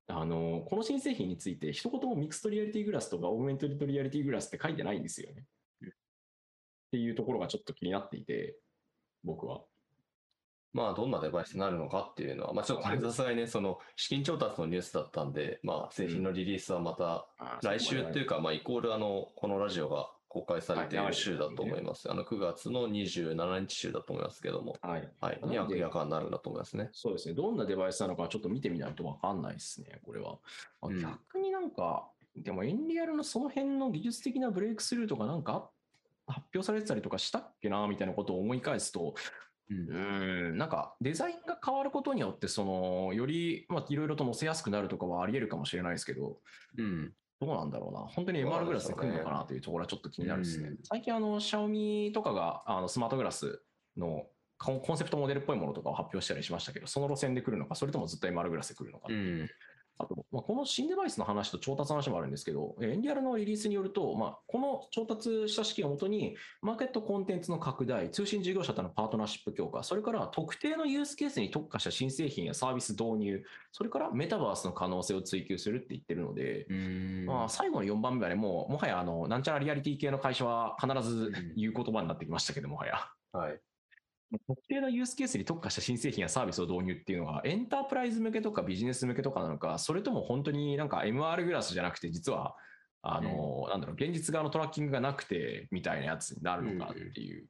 [0.07, 5.45] あのこの新製品について一言もミクストリアリティグラスとかオーグメントリアリティグラスって書いてないんですよね。
[5.83, 5.89] っ
[6.93, 8.55] ていうところがちょっと気になっていて、
[9.23, 9.61] 僕は。
[10.73, 17.27] まあ、どんなデバイスになるのかっていうのは、まあ、ちょっとこれさすがにね、その、資金調達のニュースだったんで、まあ、製品のリリースはまた、
[17.61, 22.09] 来週っていうか、まあ、イコール、あの、このラジオが公開されている週だと思います。
[22.09, 25.07] あの、9月の27日週だと思いますけども、はい。
[25.21, 26.89] はい、に明らかになるんだと思いますね。
[26.91, 27.35] そうですね。
[27.35, 30.39] どんなデバイスなのかちょっと見てみないとわかんないですね、これは。
[30.99, 35.69] 逆になんか、でもエンリアルのその辺の技術的なブレイクスルーとかなんか
[36.25, 39.13] 発表されてたりとかしたっけなみたいなことを思い返すと、
[39.69, 46.39] うんなんかデザインが変わることによって、その、より、まあ、いろいろと載せやすくなるとかはあり得るかもしれないですけど、
[46.77, 47.13] うん。
[47.45, 47.99] どうなんだろうな。
[47.99, 50.69] 本当に MR グラスで来るのかなというところはちょっと気になるですね。
[50.69, 53.61] うん最近、あの、シャオミとかが、あの、スマートグラス
[53.97, 54.25] の
[54.57, 59.07] コンセプトモデルっぽいものとかを発表したりしましたけど、その路線で来るのか、それともずっと MR グラスで来るのか。
[59.09, 59.49] うん。
[59.99, 77.25] あと、まあ、この新デバイスの話と調達の話もあるんですけど、えーエンリアルのリリースによると、まあ、この調達した資金をもとに、マーケットコンテンツの拡大、通信事業者とのパートナーシップ強化、それから特定のユースケースに特化した新製品やサービス導入、それからメタバースの可能性を追求するって言ってるので、うん。
[77.25, 83.09] まあ、最後の4番目はね、もう、もはやあの、なんちゃらリアリティ系の会社は必ず言う言葉になってきましたけどもはや。
[83.31, 83.59] はい。
[84.47, 92.55] 特定のユースケースに特化した新製品やサービスを導入っていうのが、エンタープライズ向けとかビジネス向けとかなのか、それとも本当になんか MR グラスじゃなくて、実は
[93.05, 97.47] あの、なんだろう、現実側のトラッキングがなくて、みたいなやつになるのかっていう。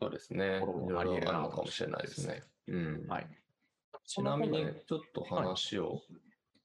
[0.00, 0.56] そうですね。
[0.56, 2.42] いところもありろいろあ得るのかもしれないですね。
[2.68, 3.06] うん。
[3.06, 3.26] はい。
[4.06, 6.00] ちなみにちょっと話を、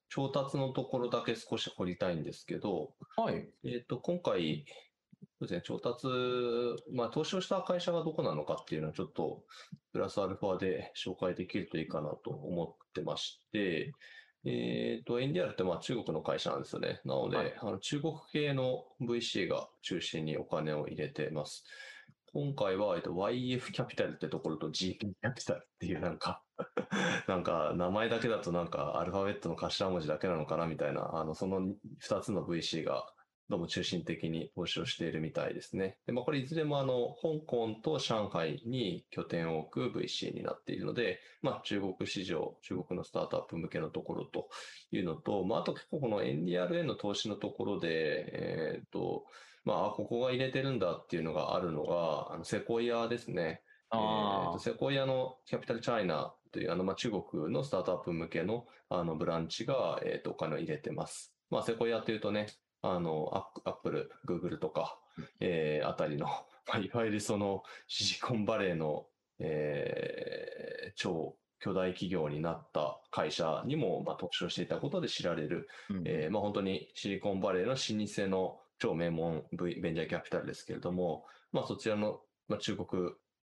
[0.07, 3.49] 調達のところだけ少し掘りたいんですけど、はい。
[3.65, 4.65] えっ、と、今回、
[5.41, 6.07] そうですね、調達、
[6.93, 9.43] まあ、投資をした会社がどこなのかっていうのは、ちょっと、
[9.91, 13.91] プラスアルファで紹介できるといいかなと思ってまして、
[14.45, 17.01] えっ、と、NDR ってまあ中国の会社なんですよね。
[17.05, 21.63] なので、はいあの中国系の VC が中心にお金を入れてます。
[22.33, 26.43] 今回は、えっと、YF キャピタルってところと GP キャピタルっていうなんか、
[27.27, 31.61] なんか名前だけだとなんかアルファベットの頭文字だけなのかなみたいな、あの、その
[32.03, 33.11] 2つの VC が
[33.51, 35.97] どうも中心的に投資をしているみたいですね。
[36.07, 44.47] で、まあこれいずれもあの、香港と上海に拠点を置く VC になっているので、まあ中国市場、中国のスタートアップ向けのところと
[44.93, 49.25] いうのと、まああと結構この NDRN の投資のところで、えっ、と、
[49.65, 53.61] まあ、あここが入れてるんだっていうのがあるのが、あのセコイアですね。
[53.93, 61.35] えーあとセコイアのキャピタルチャイナというあの、まあ、中国のスタートアップ向けのあのブランチが、えーとお金を入れてます。
[61.49, 62.47] まあ、セコイアというとね、
[62.81, 63.29] あの
[63.65, 64.99] アップル、グーグルとか、
[65.39, 66.25] えーあたりの、
[66.67, 69.07] まあ、いわゆるそのシリコンバレーの、
[69.39, 76.03] えー超巨大企業になった会社にも、まあ、特徴していたことで知られる、うん。
[76.05, 83.11] えーまあ、本当にシリコンバレーの老舗の超名門 V ベンチャーキャピタルですけれども、まあ、そちらの、まあ、中国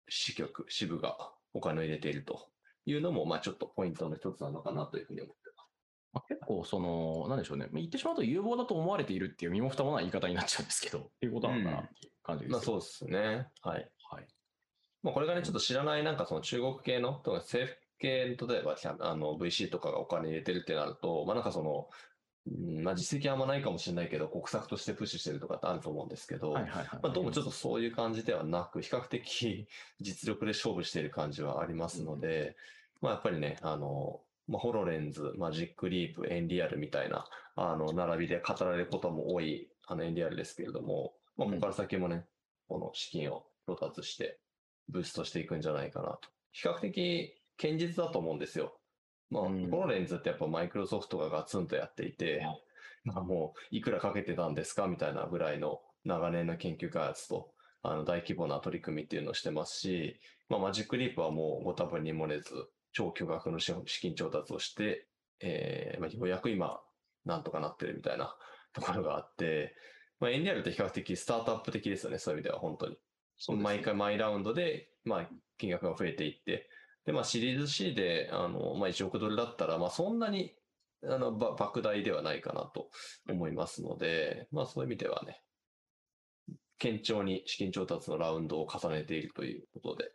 [0.09, 1.17] 支局、支部が
[1.53, 2.49] お金を入れていると
[2.85, 5.42] いうのも、まあ、ちょっとポイントの一つなのかなというふうに思って
[6.13, 7.67] まあ結構、その、なんでしょうね。
[7.73, 13.47] 言ってしまうと有望だと思われているっていう身も蓋もない言い方になっちゃうんですけど、 っていうことなのかなっていう感じですまあ、よそうですね。
[13.61, 13.91] はい。
[14.09, 14.27] はい。
[15.01, 21.89] まあ、これがね、ちょっと知らない、なんかその中国系の、とか政府系の、例えば、あの、VC とかがお金入れてるってなると、まあ、なんかその、
[22.45, 26.53] うんまあ、実績はあんまないかもしれないけど、国策としてプッシュしてるとかってあると思うんですけど、
[27.13, 29.67] どうもちょっとそういう感じではなく、比較的
[30.01, 32.57] 実力で勝負している感じはありますので、
[33.01, 37.25] まあ、やっぱりね、あの、まあ、ホロレンズ、マジックリープ、エンリアルみたいな、
[37.55, 42.25] あの、並びで語られることも多い、あの、エンリアルですけれども、まあ、ここから先もね、
[42.67, 44.39] この資金を調達して、
[44.89, 46.29] ブーストしていくんじゃないかなと。
[46.51, 48.79] 比較的、堅実だと思うんですよ。
[49.29, 52.45] まあ、うんホロレンズってやっぱマイクロソフトがガツンとやっていて、
[53.03, 57.51] まあもういくらかけてたんですかみたいなぐらいの長年の研究開発と、
[57.81, 62.53] あの大規模な取り組みっていうのをしてますし、まあマジックリープはもうご多分に漏れず、
[62.93, 65.07] 超巨額の資資金調達をして、
[65.41, 66.79] えーまあ、ようやく今、
[67.25, 68.35] なんとかなってるみたいな
[68.73, 69.75] ところがあって、
[70.19, 72.93] まあ、エンリアルって比較的スタートアップ的ですよね、そういう意味では本当に。
[72.93, 73.55] ね。
[73.55, 76.69] 毎回毎ラウンドで、まあ、金額が増えていって、
[77.05, 80.55] で、まあ、シリーズ C で、あの、まあ、1億ドルだったら、まあ、そんなに、
[81.03, 82.89] あの、ば莫大ではないかなと
[83.29, 85.43] 思いますので、まあ、そういう意味ではね、
[86.81, 90.11] 堅調に資金調達のラウンドを重ねているということで、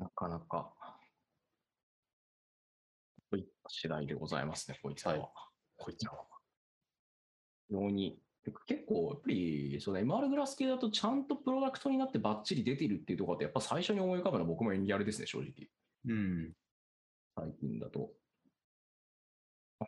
[0.00, 0.72] なかなか、
[3.30, 5.18] といった次第でございますね、こいつらは。
[5.18, 5.28] はい
[5.82, 6.24] こいつらは。
[7.68, 8.20] 非常に、
[8.66, 15.70] 結構、やっぱり、そうね、MR グラス系だとちゃんとプロダクトになってバッチリ出てるっていうところって、やっぱ最初に思い浮かぶのは僕もエンリアルですね、正直。
[16.06, 16.52] うん。
[17.34, 18.12] 最近だと。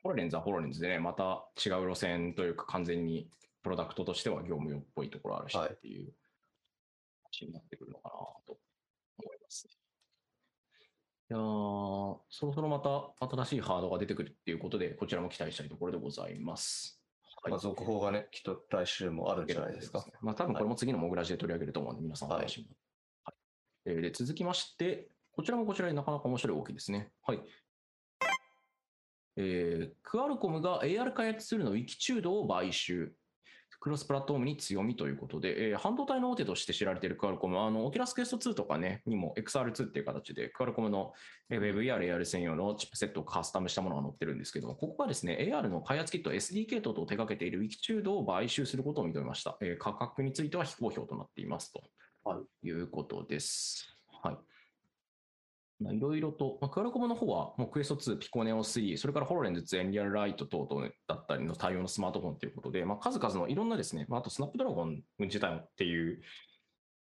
[0.02, 3.28] ホロレンズはホロレンズでね、また違う路線というか、完全に
[3.62, 6.12] プロダクトとしては業務用っぽいところあるしはいっていう
[7.24, 8.14] 話になってくるのかな
[8.46, 8.58] と
[9.18, 9.81] 思いますね。
[11.32, 17.00] いやーそろそろまた新しいハードが出てくるっていうことで、こちらも期待したいところでございます。
[17.42, 20.04] はいまあ、続報がね、きっと来週もあるんじゃないですか。
[20.20, 22.68] まあ多分これも次のモグラジで取り上げると思うんで、皆さんお楽しみに。
[23.24, 23.34] はい
[23.86, 27.10] えーで続きまして、こちらもこちらでなかなか面白い動きですね。
[27.26, 27.40] はい。
[29.36, 33.14] えークアルコムが AR 開発するのウィキチュードを買収。
[33.82, 41.12] クロスプラットフォームに強みということで、えー半導体の大手として知られているクアルコムは、あの、オキュラスクエスト2とかね、にも XR2 っていう形で、クアルコムの
[41.50, 49.58] えー VR、AR 専用のチップセットをカスタムしたものが載ってるんですけども、ここがですね、AR の開発キット SDK 等々を手掛けているウィキチュードを買収することを認めました。
[49.60, 51.82] えー価格については非公表となっていますと、、
[52.22, 53.98] はいうことです。
[54.22, 54.51] はい。
[55.82, 66.20] まあいろいろと、まあ、クアルコムの方は、もうクエスト2、ピコネオ3、それからホロレンズ2、エンリアルライト等々だったりの対応のスマートフォンということで、まあ、数々のいろんなですね、まあ、あとスナップドラゴン自体もっていう、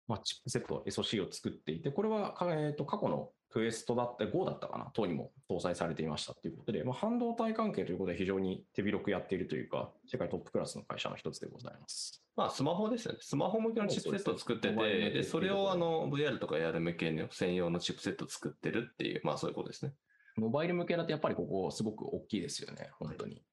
[0.08, 12.24] まあ、チップセット、SOC を作っていて、これは、えー、と過去のクエストだったり、5だったかな、等にも搭載されていましたということで、まあ、半導体関係ということで非常に手広くやっているというか、世界トップクラスの会社の一つでございます。
[12.36, 13.20] まあ、スマホですよね。
[13.22, 19.94] スマホ向けのチップセットを作ってそうですねそれをあの、VR とか AR 向けの専用のチップセットを作ってるっていう、まあそういうことですね。
[20.38, 23.44] モバイル向けだとやっぱりここすごく大きいですよね、本当に。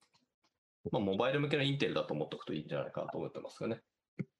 [0.92, 3.82] まあ、モバイル向けのインテルだと思っておくといいんじゃないかなと思ってますよね。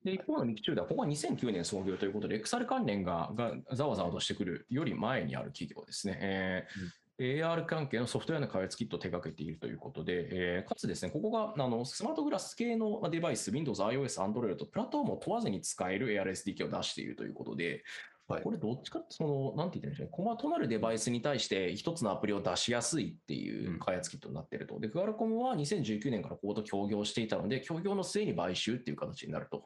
[0.05, 6.19] で一方のミキチューダは、ここは2009年創業ということで、XR 関連ががざわざわとしてくるより前にある企業ですね。
[6.21, 17.83] えー AR 関係のソフトウェアの開発キットを手掛けているということで、えーかつですね、ここがあのスマートグラス系のデバイス、Windows、iOS、Android とプラットフォームを問わずに使える ARSDK を出しているということで、
[18.29, 24.79] はいこれどっちかって、その、なんて言ってるんでしょうね、コマとなるデバイスに対して一つのアプリを出しやすいっていううん開発キットになっていると。
[24.79, 29.65] で、クアルコムは2019年からここと協業していたので、協業の末に買収っていう形になると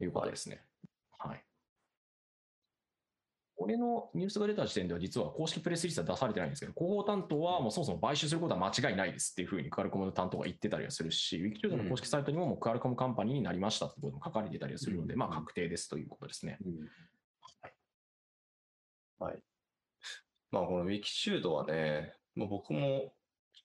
[0.00, 0.62] いうことですね。
[1.18, 1.44] はい。
[3.56, 16.58] これのニュースが出た時点では、実は公式プレスリリースは出されてないんですけど、広報担当はもうそもそも買収することは間違いないですっていうふうにクアルコムの担当が言ってたりはするし、ウィキチュードの公式サイトにももうクアルコムカンパニーになりましたってことも書かれてたりはするので、うんまあ確定ですということですね。
[19.24, 19.38] はい。
[20.50, 23.12] まあ、このウィキチュードはね、もう僕も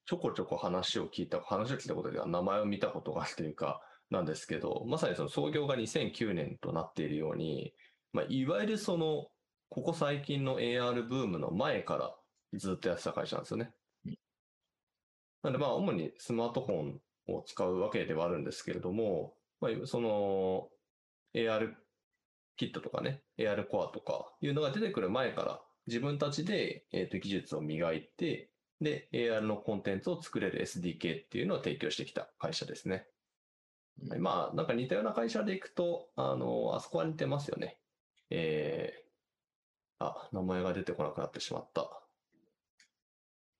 [0.06, 7.74] ちょこちょこ話を聞いた、話を聞いたことでは名前を見たことがあるというか、なんですけど、まさにその創業が2009年となっているように、
[8.14, 9.28] まあ、いわゆるその、
[9.70, 12.16] ここ最近の AR ブームの前から
[12.58, 13.72] ずっとやってた会社なんですよね
[14.06, 14.18] うん。
[15.44, 20.70] なのでまあ、主にスマートフォンを使うわけではあるんですけれども、まあ、その
[21.36, 21.76] AR
[22.60, 28.50] キットとかね、AR コアとかいうのが出てくる前から自分たちで、えーと技術を磨いて、
[28.82, 33.08] で、AR のコンテンツを作れる SDK っていうのを提供してきた会社ですね。
[34.04, 37.78] うんはいまあ、なんか似たような会社でいくと、あの、あそこは似てますよね。
[38.30, 41.90] えー、あ、名前が出てこなくなってしまった。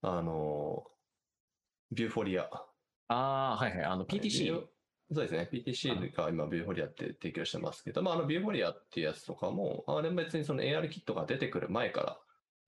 [0.02, 0.84] あの、
[1.92, 2.50] ビューフォリア。
[3.08, 3.84] ああ、はいはい。
[3.86, 4.68] あの、PTC。
[5.10, 5.50] はいそうですね。
[5.52, 12.20] PTC が今、ビューフォリアって提供してますけど、まあ、あの、ビューフォリアっていうやつとかも、あれも別にその AR キットが出てくる前から、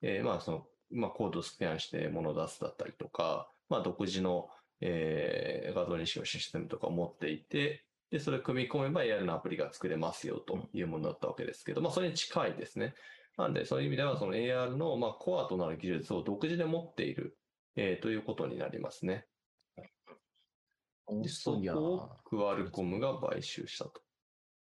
[0.02, 4.50] えーまあ、その、まあ、コードをスキャンして物を出すだったりとか、まあ、独自の、
[4.82, 12.96] えー画像認識のシステムとかを持っていて、で、それを組み込めば AR のアプリが作れますよというものだったわけですけど、まあ、それに近いですね。
[13.38, 17.38] なんで、そういう意味では、その AR の、まあ、コアとなる技術を独自で持っている、
[17.76, 19.28] えーということになりますね。
[21.08, 24.02] で、オースそトリア、こをクアルコムが買収したと。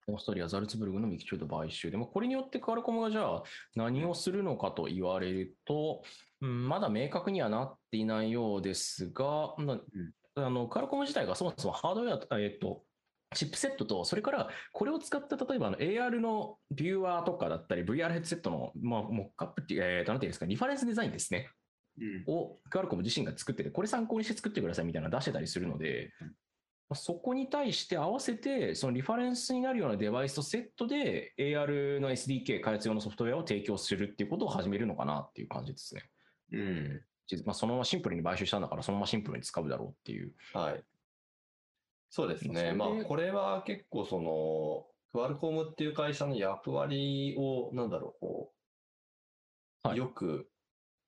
[0.09, 3.43] オーストリア、ザルツブルグのミキチュード買収で、まあ、これによってクアルコムがじゃあ
[3.75, 6.03] 何をするのかと言われると、
[6.41, 9.81] うん、まだ明確にはなっていないようですが、まあ
[10.39, 12.83] あのクアルコム自体がそもそもハードウェア、えっと、
[13.35, 21.49] チップセットと、それからこれを使った例えばあの AR のビューワーとかだったり、VR ヘッドセットの、まあ、モックアップっていう、えーと、なんていうんですか、リファレンスデザインですね。
[22.27, 26.27] をクアルコム自身が作ってて、これ参考にして作ってくださいみたいなの出してたりするので、ま
[26.91, 36.03] あそこに対して合わせて、そのリファレンスになるようなデバイスとセットで AR の SDK 開発用のソフトウェアを提供するっていうことを始めるのかなっていう感じですね。
[36.53, 37.03] うん。
[37.45, 40.33] まあ、そのままシンプルに買収したんだから、そのままシンプルに使うだろうっていう。
[40.55, 40.85] はい。
[42.09, 42.73] そうですね。
[42.73, 48.53] まあ、これは結構その、クアルコムっていう会社の役割を、なんだろう、こ
[49.85, 50.49] う、はいよく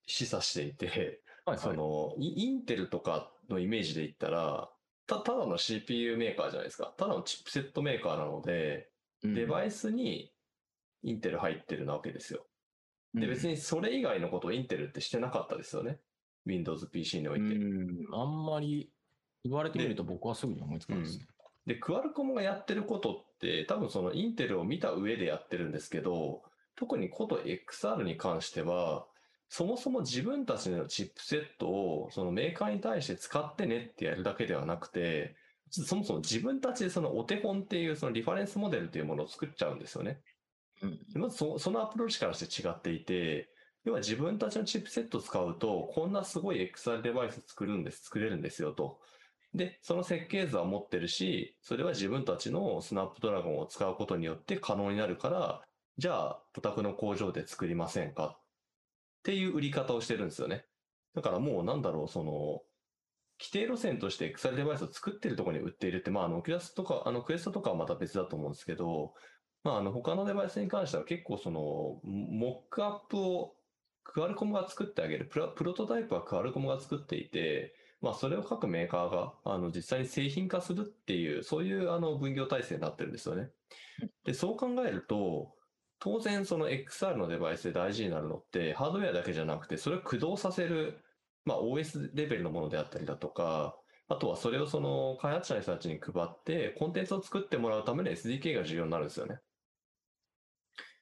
[0.09, 4.71] 示唆していて、はいその、イインテルとかのイメージで言ったら、
[5.07, 6.93] た、ただの CPU メーカーじゃないですか。
[6.99, 8.91] ただのチップセットメーカーなので、
[9.23, 10.33] デバイスに
[11.03, 12.45] インテル入ってるなわけですよ。
[13.15, 15.99] で、別に、にそれ以外のことをインテルってしてなかったですよね。
[16.47, 17.55] Windows PC において。
[17.55, 18.91] うん、あんまり
[19.45, 21.27] 言われてみると僕はすぐに思いつかないですね。
[21.67, 26.43] で、クアルコムがやってることって、多分そのインテルを見た上でやってるんですけど、
[26.77, 29.07] 特にこと XR に関しては、
[29.49, 35.37] そもそも自分たちのチップセットをそのメーカーに対して使ってねってやるだけではなくて、
[35.71, 40.21] そもそも自分たちでそのお手本っていうそのリファレンスモデルっていうものを作っちゃうんですよね。
[40.83, 43.51] うんでまずそそのアプローチからして違っていて、
[43.85, 49.01] 要は自分たちのチップセットを使うと、こんなすごい XR デバイス作るんです、作れるんですよと。
[49.55, 55.63] で、その設計図は持ってるし、それは自分たちのスナップドラゴンを使うことによって可能になるから、
[55.97, 58.39] じゃあ、お宅の工場で作りませんか
[59.29, 60.65] っていう売り方をしてるんですよね。
[61.15, 62.63] だからもうなんだろう、その、
[63.39, 69.13] 規定路線として XR デバイスを作ってるところに売っているって、まあ、あの、オキュラスとか、あの、クエストとかはまた別だと思うんですけど、
[69.65, 71.61] まあ、あの、他のデバイスに関しては結構その、
[72.05, 73.55] モックアップを
[74.03, 83.51] クアルコムが作ってあげる、プラプロトタイプはクアルコムが作っていて、まあ、それを各メーカーが、あの、実際に製品化するっていう、そういう、あの、分業体制になってるんですよね。
[84.25, 85.53] で、そう考えると、
[86.01, 91.01] 当然その XR のデバイスで大事になるのって、ハードウェアだけじゃなくて、それを駆動させる、
[91.45, 93.77] まあ、OS レベルのものであったりだとか、
[94.09, 99.41] あとはそれをその開発者の人たちに配って、コンテンツを作ってもらうための SDK が重要になるんですよね。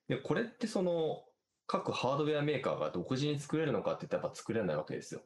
[0.09, 1.25] で、これってその、
[1.67, 5.23] 各ハードウェアメーカーが独自に作れるのかって言ったらやっぱ作れないわけですよ。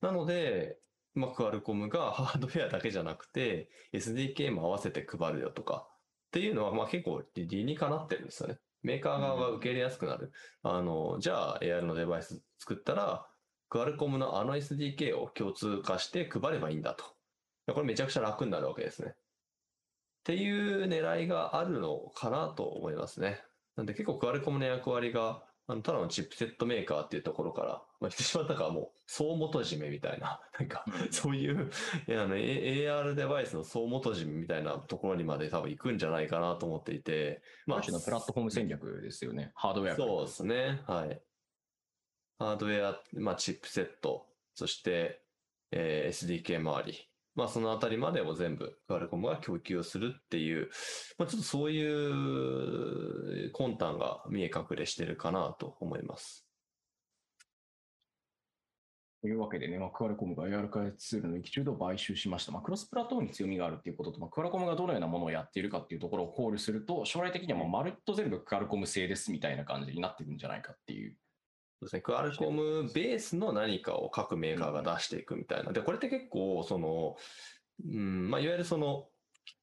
[0.00, 0.76] なので、
[1.14, 5.88] まあ、クアルコムがハードウェアだけじゃなくて、SDK も合わせて配るよとか、
[6.28, 8.58] っていうのは、まあ結構理にかなってるんですよね。
[8.82, 10.32] メーカー側が受け入れやすくなる。
[10.62, 13.26] あの、じゃあ AR のデバイス作ったら、
[13.70, 17.04] クアルコムのあの SDK を共通化して配ればいいんだと。
[17.72, 19.10] これめちゃくちゃ楽になるわけですね。
[19.10, 19.14] っ
[20.24, 23.42] ていう狙いがあるのかなと思いますね。
[23.76, 31.70] なんで結構クアルコムの役割があの、ただのチップセットメーカーっていうところから、まあ、してしまったかもう、総元締めみたいな、 なんか、そういう、
[32.08, 39.96] あの、AR デバイスの総元締めみたいなところにまで多分行くんじゃないかなと思っていて、まあ、のプラットフォーム戦略ですよね、ハードウェア。
[39.96, 41.22] そうですね、はい。
[42.38, 45.22] ハードウェア、まあ、チップセット、そして、
[45.70, 47.07] えー、SDK 周り、
[47.38, 50.70] まあそのあたりまでを全部ガルコムが供給をするっていう、
[51.18, 56.44] まあちょっとそういう魂胆が見え隠れしてるかなと思います。
[59.22, 62.52] というわけでね、まあ、クアルコムが AR 開発ツールの域中度を買収しました。
[62.52, 71.16] まあ、クロスプラットフォームに強みがあるっていうことと、まあ、クアルコムがどのようなものをやっているかっていうところを考慮すると、将来的にはもうまるっと全部クアルコム製ですみたいな感じになっていくんじゃないかっていう。
[71.80, 75.72] そうですね、クアルコムベースの何かを各メーカーが出していくみたいな。
[75.72, 77.16] で、これって結構、その、
[77.86, 79.08] うん、まあ、いわゆるその、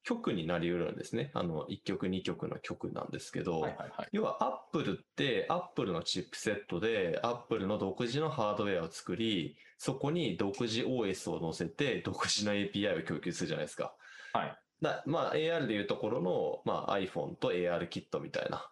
[0.03, 1.32] 曲になり得るんですね。
[1.34, 13.95] あの、1曲、2曲の曲なんですけど、はいはいはい、要は Apple って Apple のチップセットで Apple の独自のハードウェアを作り、そこに独自 OS を載せて独自の API を供給するじゃないですか。
[14.34, 14.57] はい。
[14.82, 18.70] だまあ AR でいうところの、まあ、iPhone と AR キットみたいな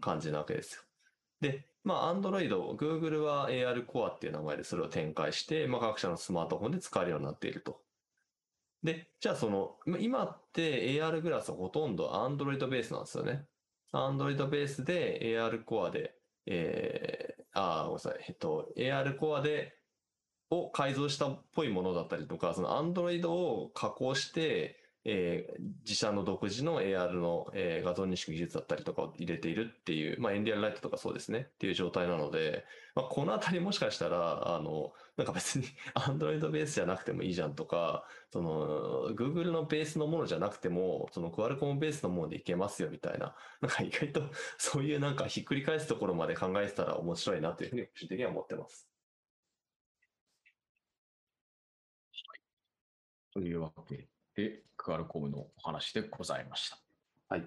[0.00, 0.82] 感じなわけですよ。
[1.42, 7.80] うん、で、まあ、Android、Google は AR Core っていう名前でそれを展開して、まあ、各社のスマートフォンで使えるようになっていると。
[8.82, 13.46] で、じゃあその、今って AR グラスはほとんど Android ベースなんですよね。
[13.92, 16.14] Android ベースで AR Core で、
[16.46, 19.74] えー、あ、ごめんなさい、えっと、AR Core で、
[20.50, 44.22] を改造したっぽいものだったりとか、その Android を加工して、えー、自社の独自の AR の、えー、画像認識技術だったりとかを入れているっていう、まあ、エンディアンライトとかそうですねっていう状態なので、まあ、このあたりもしかしたら、あの、なんか別に Android ベースじゃなくてもいいじゃんとか、その、Google のベースのものじゃなくても、そのクアルコムベースのものでいけますよみたいな、なんか意外と
[44.58, 48.86] そういうなんかひっくり返すところまで考えてたら面白いなというふうに個人的には思ってます。
[53.32, 56.78] というわけでで、クアルコムのお話でございました。
[57.28, 57.44] はい。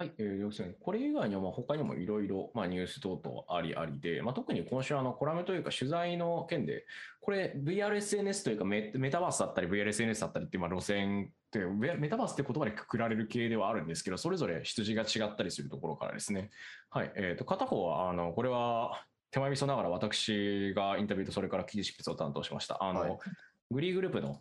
[0.00, 6.86] はい、えー、要するに、これ以外にも、まあ、他にもいろいろ、まあ、ニュース等々ありありで、まあ、特に今週、あの、コラムというか取材の件で、
[7.20, 16.50] これ、VRSNS というかメ、メタバースだったり、VRSNS だったりっていう、まあ、路線って、メタバースって言葉でくくられる系ではあるんですけど、それぞれ羊が違ったりするところからですね。
[16.90, 22.82] はい、えっ、ー、と、片方は、あの、これは、手前味噌ながら私がインタビューとそれから記事執筆を担当しました。
[22.82, 23.18] あの、はい、
[23.70, 24.40] グリーグループの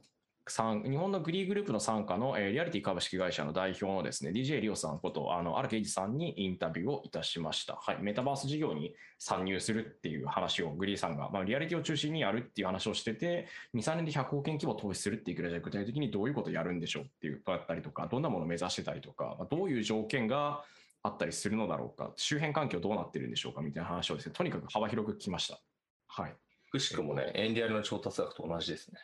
[0.49, 7.75] 日本のグリーグループの傘下の、えー、リアリティ株式会社の代表のですね、DJ リオさんこと、あの、荒木英二さんにインタビューをいたしました。
[7.75, 7.97] はい。
[8.01, 20.63] メタバース事業に参入するっていう話をグリーさんが、まあ、リアリティを中心にやるっていう話をしてて、2、3年で100億円規模投資するっていうくらいじゃ具体的にどういうことをやるんでしょうっていうとだったりとか、どんなものを目指してたりとか、どういう条件が
[21.03, 25.59] あったりするのだろうか、周辺環境どうなってるんでしょうかみたいな話をですね、とにかく幅広く聞きました。
[26.07, 26.35] はい。
[26.71, 29.01] くしくもね、エンリアルの調達額と同じですね。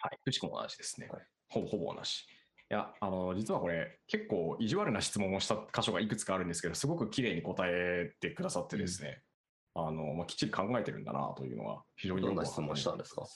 [0.00, 0.18] はい。
[0.24, 1.08] くしくも同じですね。
[1.08, 2.10] はいほぼほぼ同じ。
[2.70, 9.22] いや、あの、実はこれ、結構意地悪な質問をした箇所がいくつかあるんですけど、すごく綺麗に答えてくださってですね、
[9.76, 13.22] うん、あの、まあ、きっちり考えてるんだなというのは、非常にどんな質問したんですか？
[13.22, 13.26] い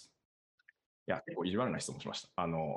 [1.07, 2.29] や、結構意地悪な質問しました。
[2.35, 2.77] あの、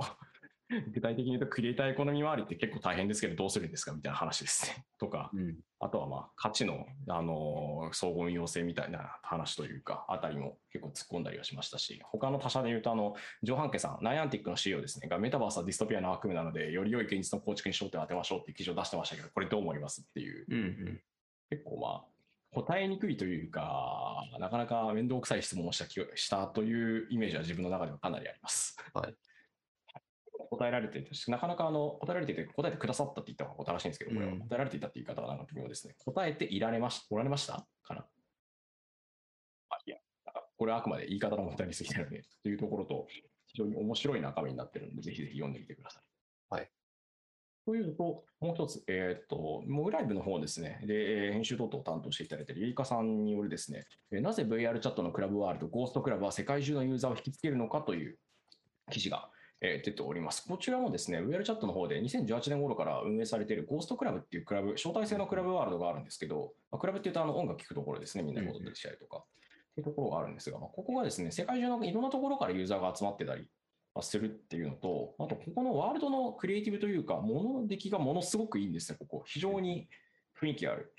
[0.94, 4.86] 具体的に言うと、クリエイターエコノミー周りって結構大変ですけど、どうするんですかみたいな話ですね。
[5.00, 21.02] とか、うん、あとはまあ、価値の、あの、総合運用性みたいな話というか、あたりも結構突っ込んだりはしましたし、他の他社で言うと、あの、上半家さん、ナイアンティックの CEO ですね、がメタバースはディストピアの悪夢なので、より良い現実の構築に焦点を当てましょうっていう記事を出してましたけど、これどう思いますっていう、うんうん、
[21.50, 22.14] 結構まあ、
[22.54, 28.78] 答えにくいというか、なかなか面倒くさい質問をしたしたというイメージは自分の中ではかなりあります。
[28.94, 29.16] はい
[30.58, 35.96] 答えられていたし、なかなかあの答えられていて、答えてくださったって言った方が答えらしいんですけど、これは答えられていたって言い方はなんか微妙ですね。
[36.00, 38.06] 答えていられまし、おられましたかな？
[39.70, 39.98] あ、いや、
[40.58, 43.08] これはあくまで言い方の問題に過ぎないので、というところと、
[43.48, 46.04] 非常に面白い中身になってるので、ぜひぜひ読んでみてください。
[46.50, 46.70] はい。
[47.66, 58.18] というと、もう一つ、えっ、と、モグライブの方ですね、で、編集等々を担当していただいているゆりかさんによるですね、なぜ VR チャットのクラブワールド、ゴーストクラブは世界中のユーザーを引きつけるのかという
[58.92, 59.30] 記事が
[59.64, 60.46] え出ております。
[60.46, 69.24] こちらもですね、ウェルチャットの方で2018年頃から運営されているゴーストクラブっていうクラブ、招待制のクラブワールドがあるんですけど、まあ、クラブっていうとあの音楽聴くところですね、みんなで踊ったりしたりとか。
[69.74, 73.48] っていうところがあるんですが、まあ、ここがですね、世界中のいろんなところからユーザーが集まってたり
[74.02, 79.24] するっていうのと、あと、ここのワールドのクリエイティブというか、ものの出来がものすごくいいんですね、ここ。
[79.26, 79.88] 非常に
[80.40, 80.94] 雰囲気ある。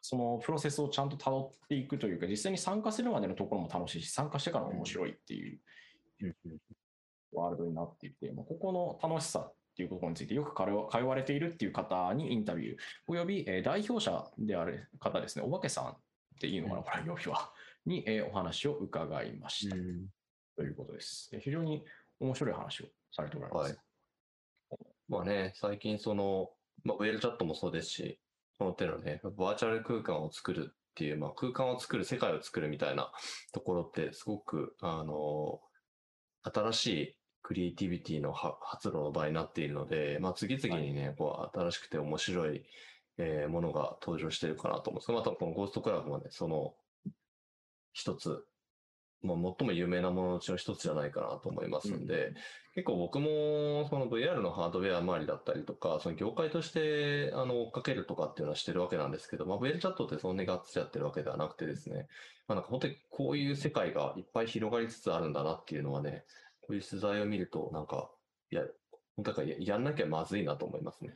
[0.00, 5.58] そのプロセスをちゃんと辿っていくというか、実際に参加するまでのところも楽しいし、参加してからも面白いっていう
[7.32, 15.96] ワールドになっていて、まあ、ここの楽しさっていうことについてよく通われているっていう方にインタビュー、および代表者である方ですね、おばけさんっ
[16.40, 17.52] ていうのかな、これ、呼びは、
[17.86, 19.76] にお話を伺いました。
[20.56, 21.30] ということです。
[21.40, 21.82] 非常に
[22.20, 23.72] 面白い話をされておられます。
[23.72, 26.50] はい、まあね、最近その、
[26.84, 28.18] まあ、ウェルチャットもそうですし、
[28.58, 33.10] この手のね、バーチャル空間を作るっていう、まあ、空間を作る、世界を作るみたいな
[33.52, 35.60] ところって、すごく、あの、
[36.44, 42.64] 新しいクリエイティビティの発露の場になっているので、まあ、次々にね、こう、新しくて面白い、
[43.18, 46.74] えー、ものが登場してるかなと思うんですが、またこのゴーストクラブもね、その、
[47.92, 48.44] 一つ
[49.22, 52.34] まあ、最も有名なもののうちの一つじゃないかなと思いますんで、うん、
[52.74, 62.08] 結構僕もその VR のハードウェア周りだったりとか、その業界としてあの追っかけるとかっていうのはしてるわけなんですけど、まあ、VR チャットってそんなにがっつりやってるわけではなくてですね、
[62.48, 66.24] まあ、なんか本当にこういう世界がいっぱい広がりつつあるんだなっていうのはね、
[66.60, 68.10] こういう取材を見ると、なんか、
[68.50, 68.62] いや、
[69.16, 71.14] 本当かややんなきゃまずいなと思いますね。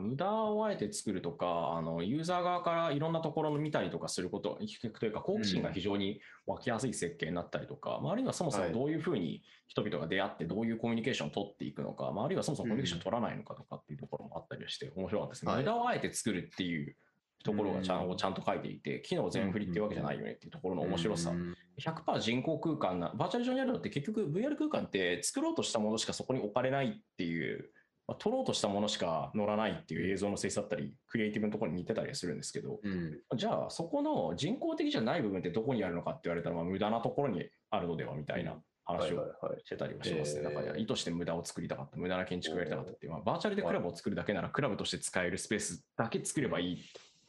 [0.00, 4.58] 無駄をあえて作るとか、あのユーザー側からいろんなところの見たりとかすること、
[4.98, 15.54] というか好奇心が非常に湧きやすい設計になったりとか、うん、あるいはそもそもどういうふうに人々が出会ってどういうコミュニケーションを取っていくのか、まあ、あるいはそもそもコミュニケーションを取らないのかとかっていうところもあったりして面白かったですね。
[15.54, 16.96] 無駄をあえて作るっていう
[17.42, 21.32] ところがちゃん,、ちゃんと書いていて、機能全振りっていうわけじゃないよねっていうところの面白さ、
[21.78, 27.70] 100%人工空間な、バーチャル上にあるのって結局 VR 空間って作ろうとしたものしかそこに置かれないっていう
[28.10, 39.24] まあ、撮ろうとしたものしか乗らないっていう映像の性質だったり、クリエイティブのところに似てたりするんですけど、うん、じゃあそこの人工的じゃない部分ってどこにあるのかって言われたら、まあ無駄なところにあるのではみたいな話を
[39.64, 40.42] してたりはしますね。
[40.42, 42.90] だから意図して無駄を作りたかった、無駄な建築をやりたかった。
[42.90, 46.78] っていう、まあ、バーチャルでクラブを作るだけなら、クラブとして使えるスペースだけ作ればいい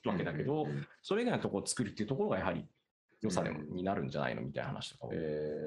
[0.03, 0.65] わけだけど、
[1.03, 2.65] それ以外のところを作るっていうところがやはり
[3.21, 5.11] 良さでもになるんじゃないのみたいな話とかを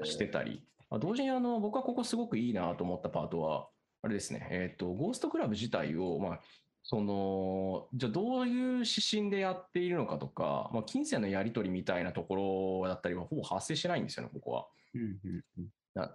[0.03, 3.67] してたり、まあ、同時にあの僕はここすごくいいなと思ったパートは、
[4.05, 6.39] あれですね、えっ、ー、と、ゴーストクラブ自体を、まあ、
[6.83, 14.67] その、じゃあどういう指針でやっているのかとか、まあ、金銭のやり取りみたいなところだったりはほぼ発生しないんですよね、ここは。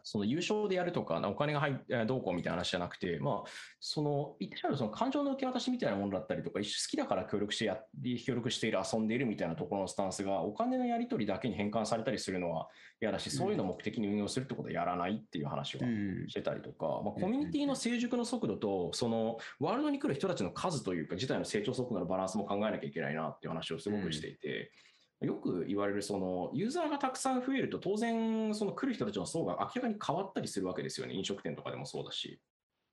[0.02, 3.50] その優勝でやるとか、お金が入どうこうみたいな話じゃなくて、まあ、
[3.80, 7.78] その、言ってしまうとその感情の受け渡しみたいなものだったりとか、好きだから協力してや、
[8.26, 12.68] 協力している、遊んでいるみたいなところのスタンスが、お金のやり取りだけに変換されたりするのは
[13.00, 24.72] 嫌だし、そういうのを目的に運用するってことはやらないっていう話をしてたりとか、まあ、コミュニティの成熟の速度と、その、ワールドに来る人たちの数というか、自体の成長速度のバランスも考えなきゃいけないなっていう話をすごくしていて、
[25.20, 31.14] よく言われるそのユーザーがたくさん増えると当然その来る人たちの層が明らかに変わったりするわけですよね。
[31.14, 32.40] 飲食店とかでもそうだし。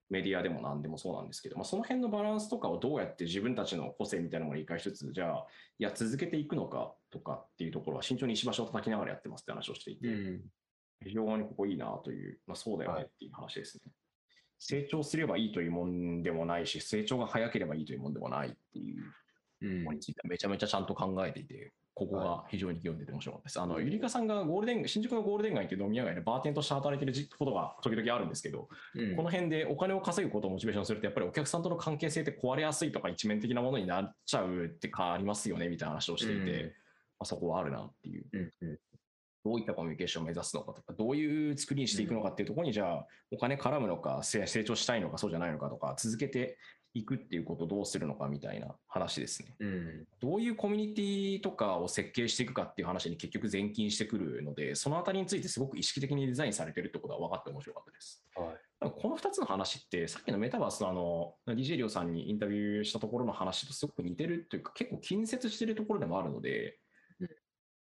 [0.09, 5.45] メディアでも何でもそうなんですけど、まあ、その辺のバランスとかをどうやって自分たちの個性みたいなものを理解しつつじゃあ
[5.79, 10.41] いや続けていくのかとかっていうところは慎重に石橋を叩きながらやってますって話をしていて、うん、
[11.03, 13.93] 非常にここいいなという、まあ、そうだよねっていう話ですね、はい、
[14.59, 23.59] 成長すればいいというもんでもないし成長が早ければいいというもんでもないっていうものについてはめちゃめちゃちゃんと考えていてここが非常に読んでて面白かったです。
[23.59, 36.71] あの、ゆりかさんがゴールデン、新宿のゴールデン街っていう飲み屋街でバーテンとして働いてることが時々あるんですけど、うん、この辺でお金を稼ぐことをモチベーションすると、やっぱりお客さんとの関係性って壊れやすいとか一面的なものになっちゃうってかありますよね、みたいな話をしていて、うん、ま
[37.21, 38.25] あ、そこはあるなっていう。
[38.31, 38.79] うんうん
[39.47, 46.57] どういったコミュニケーションを目指すのかとか、どういう作りにしていくのかっていうところに、じゃあ、お金絡むのか、成長したいのか、そうじゃないのかとか、続けて
[46.97, 49.55] いくっていうことをどうするのかみたいな話ですね。
[49.59, 58.25] うん、どういうコミュニティとかを設計していくかっていう話に結局前近してくるので、そのあたりについてすごく意識的にデザインされてるってことは分かって面白かったです。
[58.35, 58.53] は
[58.87, 66.79] い、この2つの話って、さっきのメタバースのあの DJ リオさんにインタビューしたところの話とすごく似てるというか、結構近接してるところでもあるので、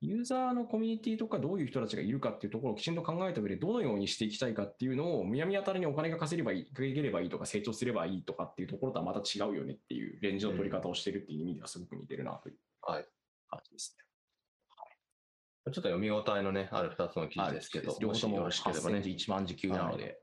[0.03, 12.49] ユーザーのコミュニティとかどういう人たちがいるかっていうところをきちんと考えた上でどのようにしていきたいかっていうのをむやみやたらにお金が稼げばいい、稼げればいいとか成長すればいいとかっていうところとはまた違うよねっていうレンジの取り方をしてるっていう意味ではすごく似てるなと。
[12.49, 12.53] い。
[12.53, 12.57] う
[13.51, 14.05] 感じですね。
[14.79, 14.87] は
[15.71, 20.19] い、ちょっと読み応えのね、ある2つの記事ですけど、両方とも8000字1万字級なので、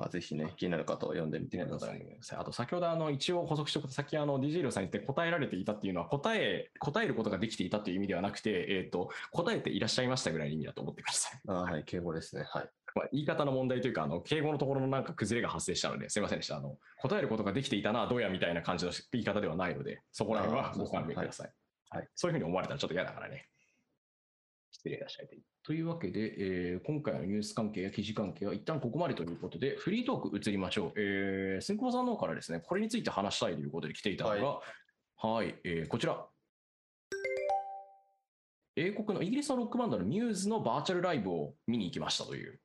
[0.00, 2.02] まあ、ぜひね、気になる方は読んでみてください。
[2.38, 11.40] あと、先ほどあの一応補足しておくと、さっきあの DJ リオさん言って答えられていたっていうのは、答え、答えることができていたという意味ではなくて、えっ、ー、と、答えていらっしゃいましたぐらいの意味だと思ってください。
[11.48, 12.44] あはい、敬語ですね。
[12.48, 12.70] はい。
[12.94, 16.56] まあ、言い方の問題というか、あの敬語のところのなんか崩れが発生したので、すみませんでした。
[16.56, 21.52] あの答えることができていたな、どうやみたいな感じの言い方ではないので、そこら辺はご勘弁ください。
[21.90, 23.50] はい、そういうふうに思われたらちょっと嫌だからね。
[24.80, 25.28] 失礼いらっしゃい。
[25.62, 30.92] というわけで、えー今回のニュース関係や記事関係は一旦ここまでということで、フリートーク移りましょう。
[30.96, 36.26] えー、千久保さんの方からですね、これについて話したいということで来ていたのが、はい、えーこちら。
[38.76, 42.58] 英国のイギリスのロックバンドのミューズのバーチャルライブを見に行きましたという。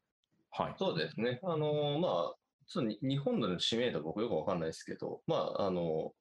[0.51, 0.75] はい。
[0.77, 1.41] そうですね。
[1.43, 2.35] あのーまあ、
[2.67, 6.13] ちょっとに日本での知名度僕よくわかんないですけど、まあ、あの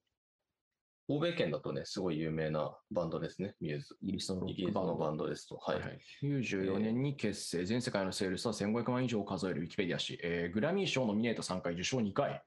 [1.07, 3.95] 欧米圏だとね、すごい有名なバンドですね、ミューズ。
[4.01, 4.91] イギリスのロイギリスックバンド。
[4.93, 5.57] のバンドですと。
[5.57, 5.79] はい。
[5.79, 12.41] はい、94年に結成、全世界のセールスは1500万以上を数えるウィキペディア誌、えーグラミー賞ノミネート3回、受賞2回。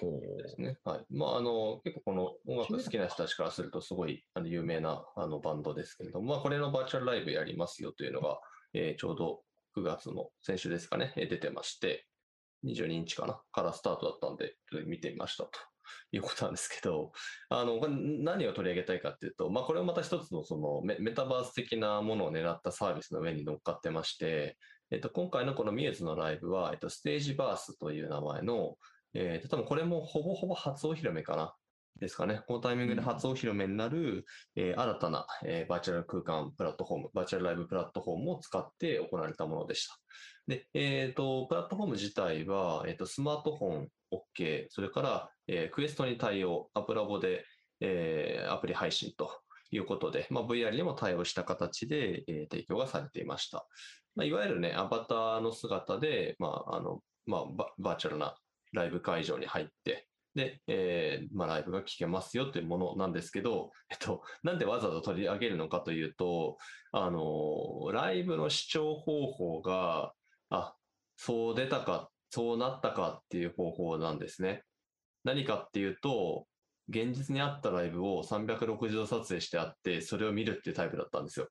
[0.00, 0.78] ほですね。
[0.84, 1.06] はい。
[1.10, 8.40] まあ、あの、結構この音楽好きな人たちからすると、すごいあの有名なあのバンドですけれども、まあ、これのバーチャルライブやりますよというのが、
[8.72, 9.42] えーちょうど
[9.76, 12.06] 9月の先週ですかね、えー出てまして、
[12.64, 15.50] 22日かな、からスタートだったんで、ちょっと見てみましたと
[16.12, 17.12] いうことなんですけど、
[17.48, 24.56] あの、何を取り上げたいかっていうと、まあ、これはまた一つのそのメメタバース的なものを狙ったサービスの上に乗っかってまして、
[24.90, 28.76] えっと、今回のこのミューズのライブは、えっと、ステージバースという名前の、
[29.14, 31.54] えー、多分これもほぼほぼ初お披露目かな。
[32.00, 32.42] ですかね。
[32.46, 34.24] このタイミングで初お披露目になる、
[34.56, 39.96] えー新たな、えーバーチャル空間プラットフォーム、バーチャルライブプラットフォームを使って行われたものでした。
[40.48, 47.44] で、えっ、と、プラットフォーム自体は、えっ、と、スマートフォン OK、それから、えークエストに対応、アプラボで、
[47.80, 49.30] えーアプリ配信と
[49.70, 53.66] いうことで、まあ、VR にも対応した形で、えー提供がされていました。
[54.16, 58.36] まあ、いわゆるね、アバターの姿で、まあ、あの、まあ、ババーチャルな
[58.72, 66.58] ライブ会場に入って、で、えーまあ、ライブが聴けますよというものなんですけど、 えっと、なんでわざわざ取り上げるのかというと、
[66.92, 70.12] あの、ライブの視聴方法が、
[70.50, 70.76] あ、
[71.16, 74.64] そう出たか、そうなったかっていう方法なんですね。
[75.22, 76.46] 何かっていうと、
[76.88, 81.48] 現実にあったライブを360度撮影してあって、それを見るっていうタイプだったんですよ。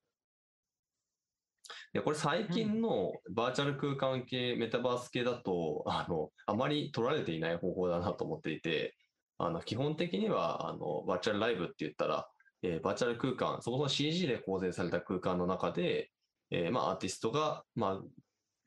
[1.93, 8.95] で、これ最近のバーチャル空間系、メタバース系だと、 あの、あまり取られていない方法だなと思っていて、
[9.37, 12.27] あの、基本的には、あの、バーチャルライブって言ったら、
[12.61, 16.11] えーバーチャル空間、そこそ CG で構成された空間の中で、
[16.49, 18.01] えーまあ、アーティストが、まあ、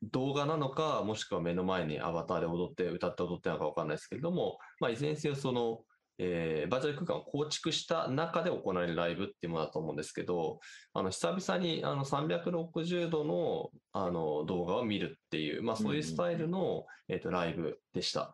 [0.03, 5.83] 動画なのか、もしくは目の前にアバターで踊って、歌って踊ってなのかわかんないですけれども、まあ、いずれにせよ、その、
[6.19, 10.59] えーバーチャル空間を構築した中で行われるライブっていうものだと思うんですけど、
[10.93, 18.33] あの、久々にあの360度のあの動画を見るっていう、まあそういうスタイルの、えっとライブでした。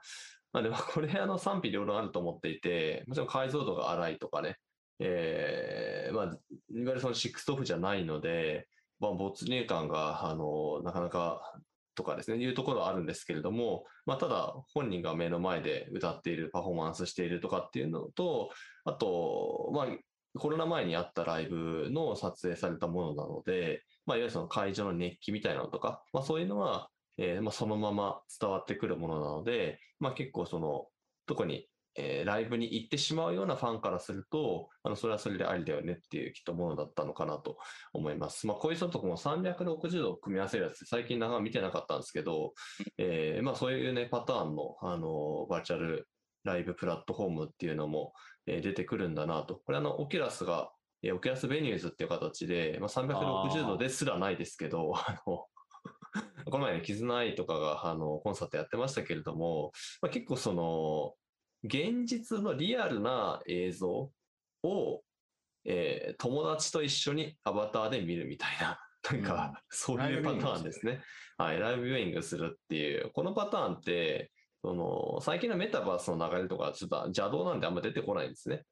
[0.51, 4.57] まあでもこれあの賛否両論あると思っていて、もちろん解像度が荒いとかね、
[4.99, 6.37] えーまあ、いわ
[6.69, 8.67] ゆるその6トフじゃないので、
[8.99, 11.41] まあ、没入感が、あの、なかなか
[11.95, 18.49] とかですね、いうところはあるんですけれども、まあ、ただ本人が目の前で歌っている、パフォーマンスしているとかっていうのと、
[18.85, 19.87] あと、まあ、
[20.39, 30.87] コロナ前にあったライブの撮影されたものなので、まあ、いわゆるその会場の熱気みたいなのとか、まあ、そういうのは、えーまあ、そのまま伝わってくるものなので、まあ、結構その、
[31.27, 37.57] 特に、えーライブに行ってしまうようなファンからすると、あの、それはそれでありだよねっていうきっとものだったのかなと
[37.93, 38.47] 思います。
[38.47, 42.53] まあ、こういう人とかも360度組み合わせるやつ、最近なかなか見てなかったんですけど、
[42.97, 46.07] えーまあ、そういうね、パターンの、あの、バーチャル
[46.43, 48.13] ライブプラットフォームっていうのも、
[48.45, 49.61] えー出てくるんだなと。
[49.65, 50.71] これあの、オキュラスが、
[51.01, 55.45] えーオキュラスベニューズっていう形で、まあ、360度ですらないですけど、あの、
[56.45, 59.71] この前ね、絆愛とかが、あの、コンサートやってましたけれども、
[60.01, 61.15] まあ、結構その、
[61.63, 64.11] 現実のリアルな映像
[64.63, 65.01] を、
[65.65, 68.79] えー友達と一緒にアバターで見るみたいな、
[69.11, 71.01] なんか、そういうパターンですね。
[71.37, 78.63] はい、ライブビューイングするっていう、このパターンって、その、最近のメタバースの流れとか、ちょっと邪道なんであんま出てこないんですね。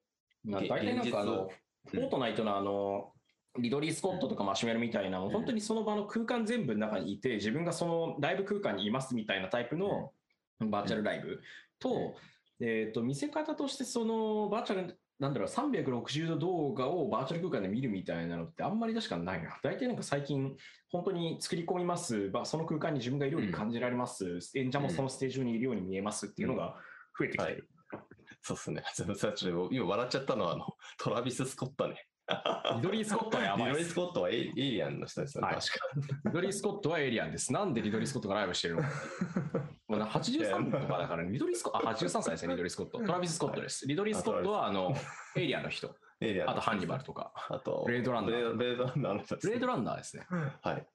[0.45, 1.55] げまあ大体なんかあの、現
[1.87, 3.13] フォートナイトのあの、
[3.59, 10.13] リドリー・スコットとかマシュメロみたいな、もう本当にその場の空間全部の中にいて、自分がそのライブ空間にいますみたいなタイプの
[10.59, 11.41] バーチャルライブ
[11.79, 12.15] と、
[12.61, 19.57] えっと、見せ方としてそのバーチャル、なんだろう、360度動画をバーチャル空間で見るみたいなのってあんまり確かないな。
[19.63, 20.55] 大体なんか最近、
[20.89, 26.75] 本当に作り込みます、まあその空間に自分がいるように感じられます、演者もそのステージ上にいるように見えますっていうのが
[27.17, 27.67] 増えてきてる。
[28.41, 28.83] そうですね。
[28.91, 30.65] っとちょっと今笑っちゃったのは、あの、
[30.97, 32.05] トラビス・スコットね。
[32.77, 35.85] リドリー・スコットはやばいリドリー・スコットはエイリアンの人ですよね、はい確か。
[36.25, 37.51] リドリー・スコットはエイリアンです。
[37.51, 38.81] なんでリドリー・スコットがライブしてるの？
[38.83, 38.89] か。
[39.91, 42.99] もうね83とかだからね、 リドリー・スコット、あ、83歳ですね、リドリー・スコット。
[42.99, 43.85] トラビス・スコットです。
[43.85, 44.95] リドリー・スコットは、あの、
[45.35, 45.93] エイリアンの人。
[46.21, 47.33] エイリアンあと、ハンニバルとか。
[47.49, 50.27] あと、ブレードランナーブレードランナーの人ですねブレードランナーですね。
[50.61, 50.87] はい。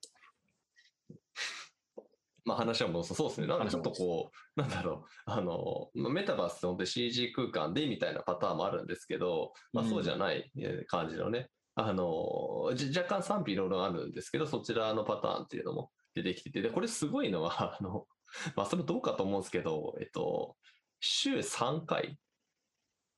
[2.47, 3.49] まあ話は戻すと、そうですね。
[3.49, 18.07] なんかちょっとこう、なんだろう、あの、まあメタバースって本当に CG 空間でみたいなパターンもあるんですけど、まあうんそうじゃないえー感じのね、あの、じ若干賛否いろいろあるんですけど、そちらのパターンっていうのも出てきてて、で、これすごいのは、あの、
[18.57, 20.57] まあ、それどうかと思うんですけど、えっと、
[21.01, 22.19] 週3回、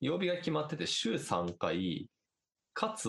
[0.01, 2.09] 曜日が決まってて週3回、
[2.73, 3.09] かつ、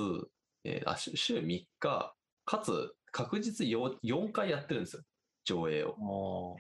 [0.64, 5.04] えーあ週週3日、かつ確実 4, 4回やってるんですよ、
[5.44, 6.58] 上映を。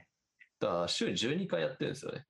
[0.59, 2.25] だから週12回やってるんですよね。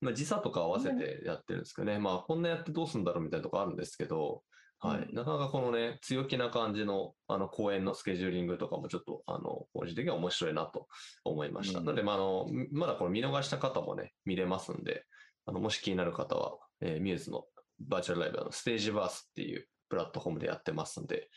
[0.00, 4.44] まあ、時差とか合わせてやってるんですけどね、まあ、こんなやってどうするんだろうみたいなとこあるんですけど、
[4.84, 10.88] はい、うんなかなかこのね、強気な感じのあの公演のスケジューリングとかもちょっと、あの、個人的には面白いなと
[11.24, 11.78] 思いました。
[11.78, 15.04] うんなので、まあ、あの、まだこの見逃した方もね、見れますんで、
[15.46, 17.44] あの、もし気になる方は、えーミューズの
[17.80, 21.28] バーチャルライブのステージバースっていうプラットフォームでやってますんで、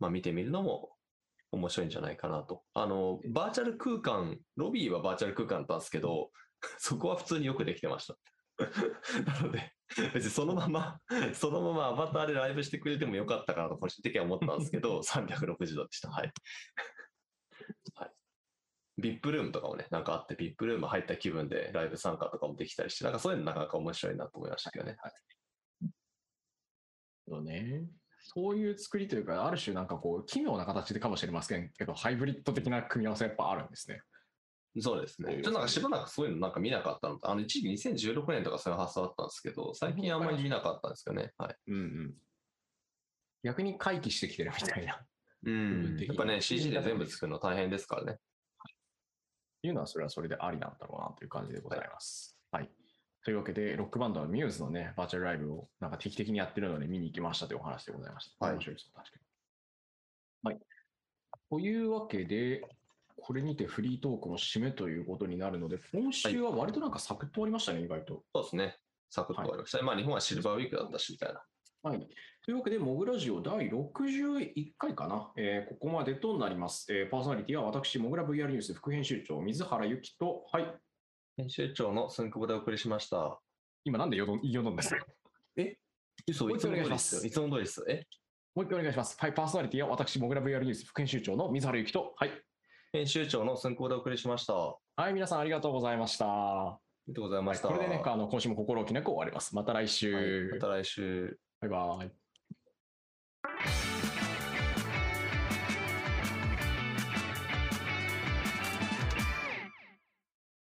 [0.00, 0.90] まあ、見てみるのも
[1.52, 2.62] 面白いんじゃないかなと。
[2.74, 6.30] あの、バーチャル空間、ロビーはバーチャル空間だったんですけど、
[6.78, 8.16] そこは普通によくできてました。
[9.24, 9.72] なので、
[10.14, 11.00] 別にそのまま、
[11.32, 16.10] そのままアバターでライブしてくれてもよかったかなと個人的には思ったんですけど、360度でした。
[16.10, 16.32] はい。
[17.94, 18.10] はい。
[18.98, 24.96] ビップルームとかもね、なんかあって、ビップルーム入った気分でライブ参加とかもできたりして、なんかそういうのなかなか面白いなと思いましたけどね。
[27.26, 27.86] そうね。
[28.20, 34.02] そういう作りというか、ある種なんかこう、奇妙な形でかもしれませんけど、ハイブリッド的な組み合わせやっぱあるんですね。
[34.80, 35.34] そうですね。
[35.34, 41.32] ちょっとなんかしばらくそういうのなんか見なかったのと、あの一時期2016年とかそういう発想だったんですけど、最近あんまり見なかったんですよね。
[41.38, 41.56] はい。
[41.68, 42.14] うんうん。
[43.44, 45.00] 逆に回帰してきてるみたいな。
[45.44, 45.96] うん。
[45.98, 48.18] やっぱね、CG で全部作るの大変ですからね。
[49.62, 52.36] いうのはそれはそれでありなんだろうなという感じでございます。
[52.52, 52.70] はい。
[53.24, 58.46] というわけで、ロックバンドのミューズのね、バーチャルライブをなんか定期的にやってるので見に行きましたというお話でございました。
[58.46, 59.16] はい面白いです、確か
[60.44, 60.52] に。
[60.52, 60.60] はい。
[61.50, 62.62] というわけで、
[63.20, 68.24] これにてフリートークの締めということになるので、今週は割となんかサクッと終わりましたね、意外と。
[68.34, 68.76] そうですね。
[69.10, 69.82] サクッと終わりました。
[69.84, 71.42] まあ日本はシルバーウィークだったし、みたいな。
[71.82, 72.08] はい。
[72.44, 76.92] というわけで、モグラジオ第61回かな、えーここまでとなります。
[76.92, 80.74] えーパーソナリティは私、モグラ VR ニュース副編集長、水原由紀と、はい。
[81.36, 83.38] 編集長の寸久保でお送りしました。
[83.84, 85.06] 今なんでよどんよどんですか？
[86.26, 87.28] 嘘、もう一回お願いしまいつも通りですすよ。
[87.28, 87.84] いつも通りです。
[87.88, 88.06] え？
[88.54, 89.16] もう一回お願いします。
[89.20, 92.30] はい、パーソナリティは私、モグラ VR ニュース副編集長の水原由紀と、はい。
[92.98, 94.54] 編集長の寸久保でお送りしました。
[94.54, 96.26] あはい、皆さんありがとうございました。
[96.26, 97.68] はりがとうございまい、した。
[97.68, 99.54] これでね、あの今週も心置きなく終わります。
[99.54, 100.12] また来週。
[100.12, 101.38] はいまた来週。
[101.60, 102.27] バイバイ。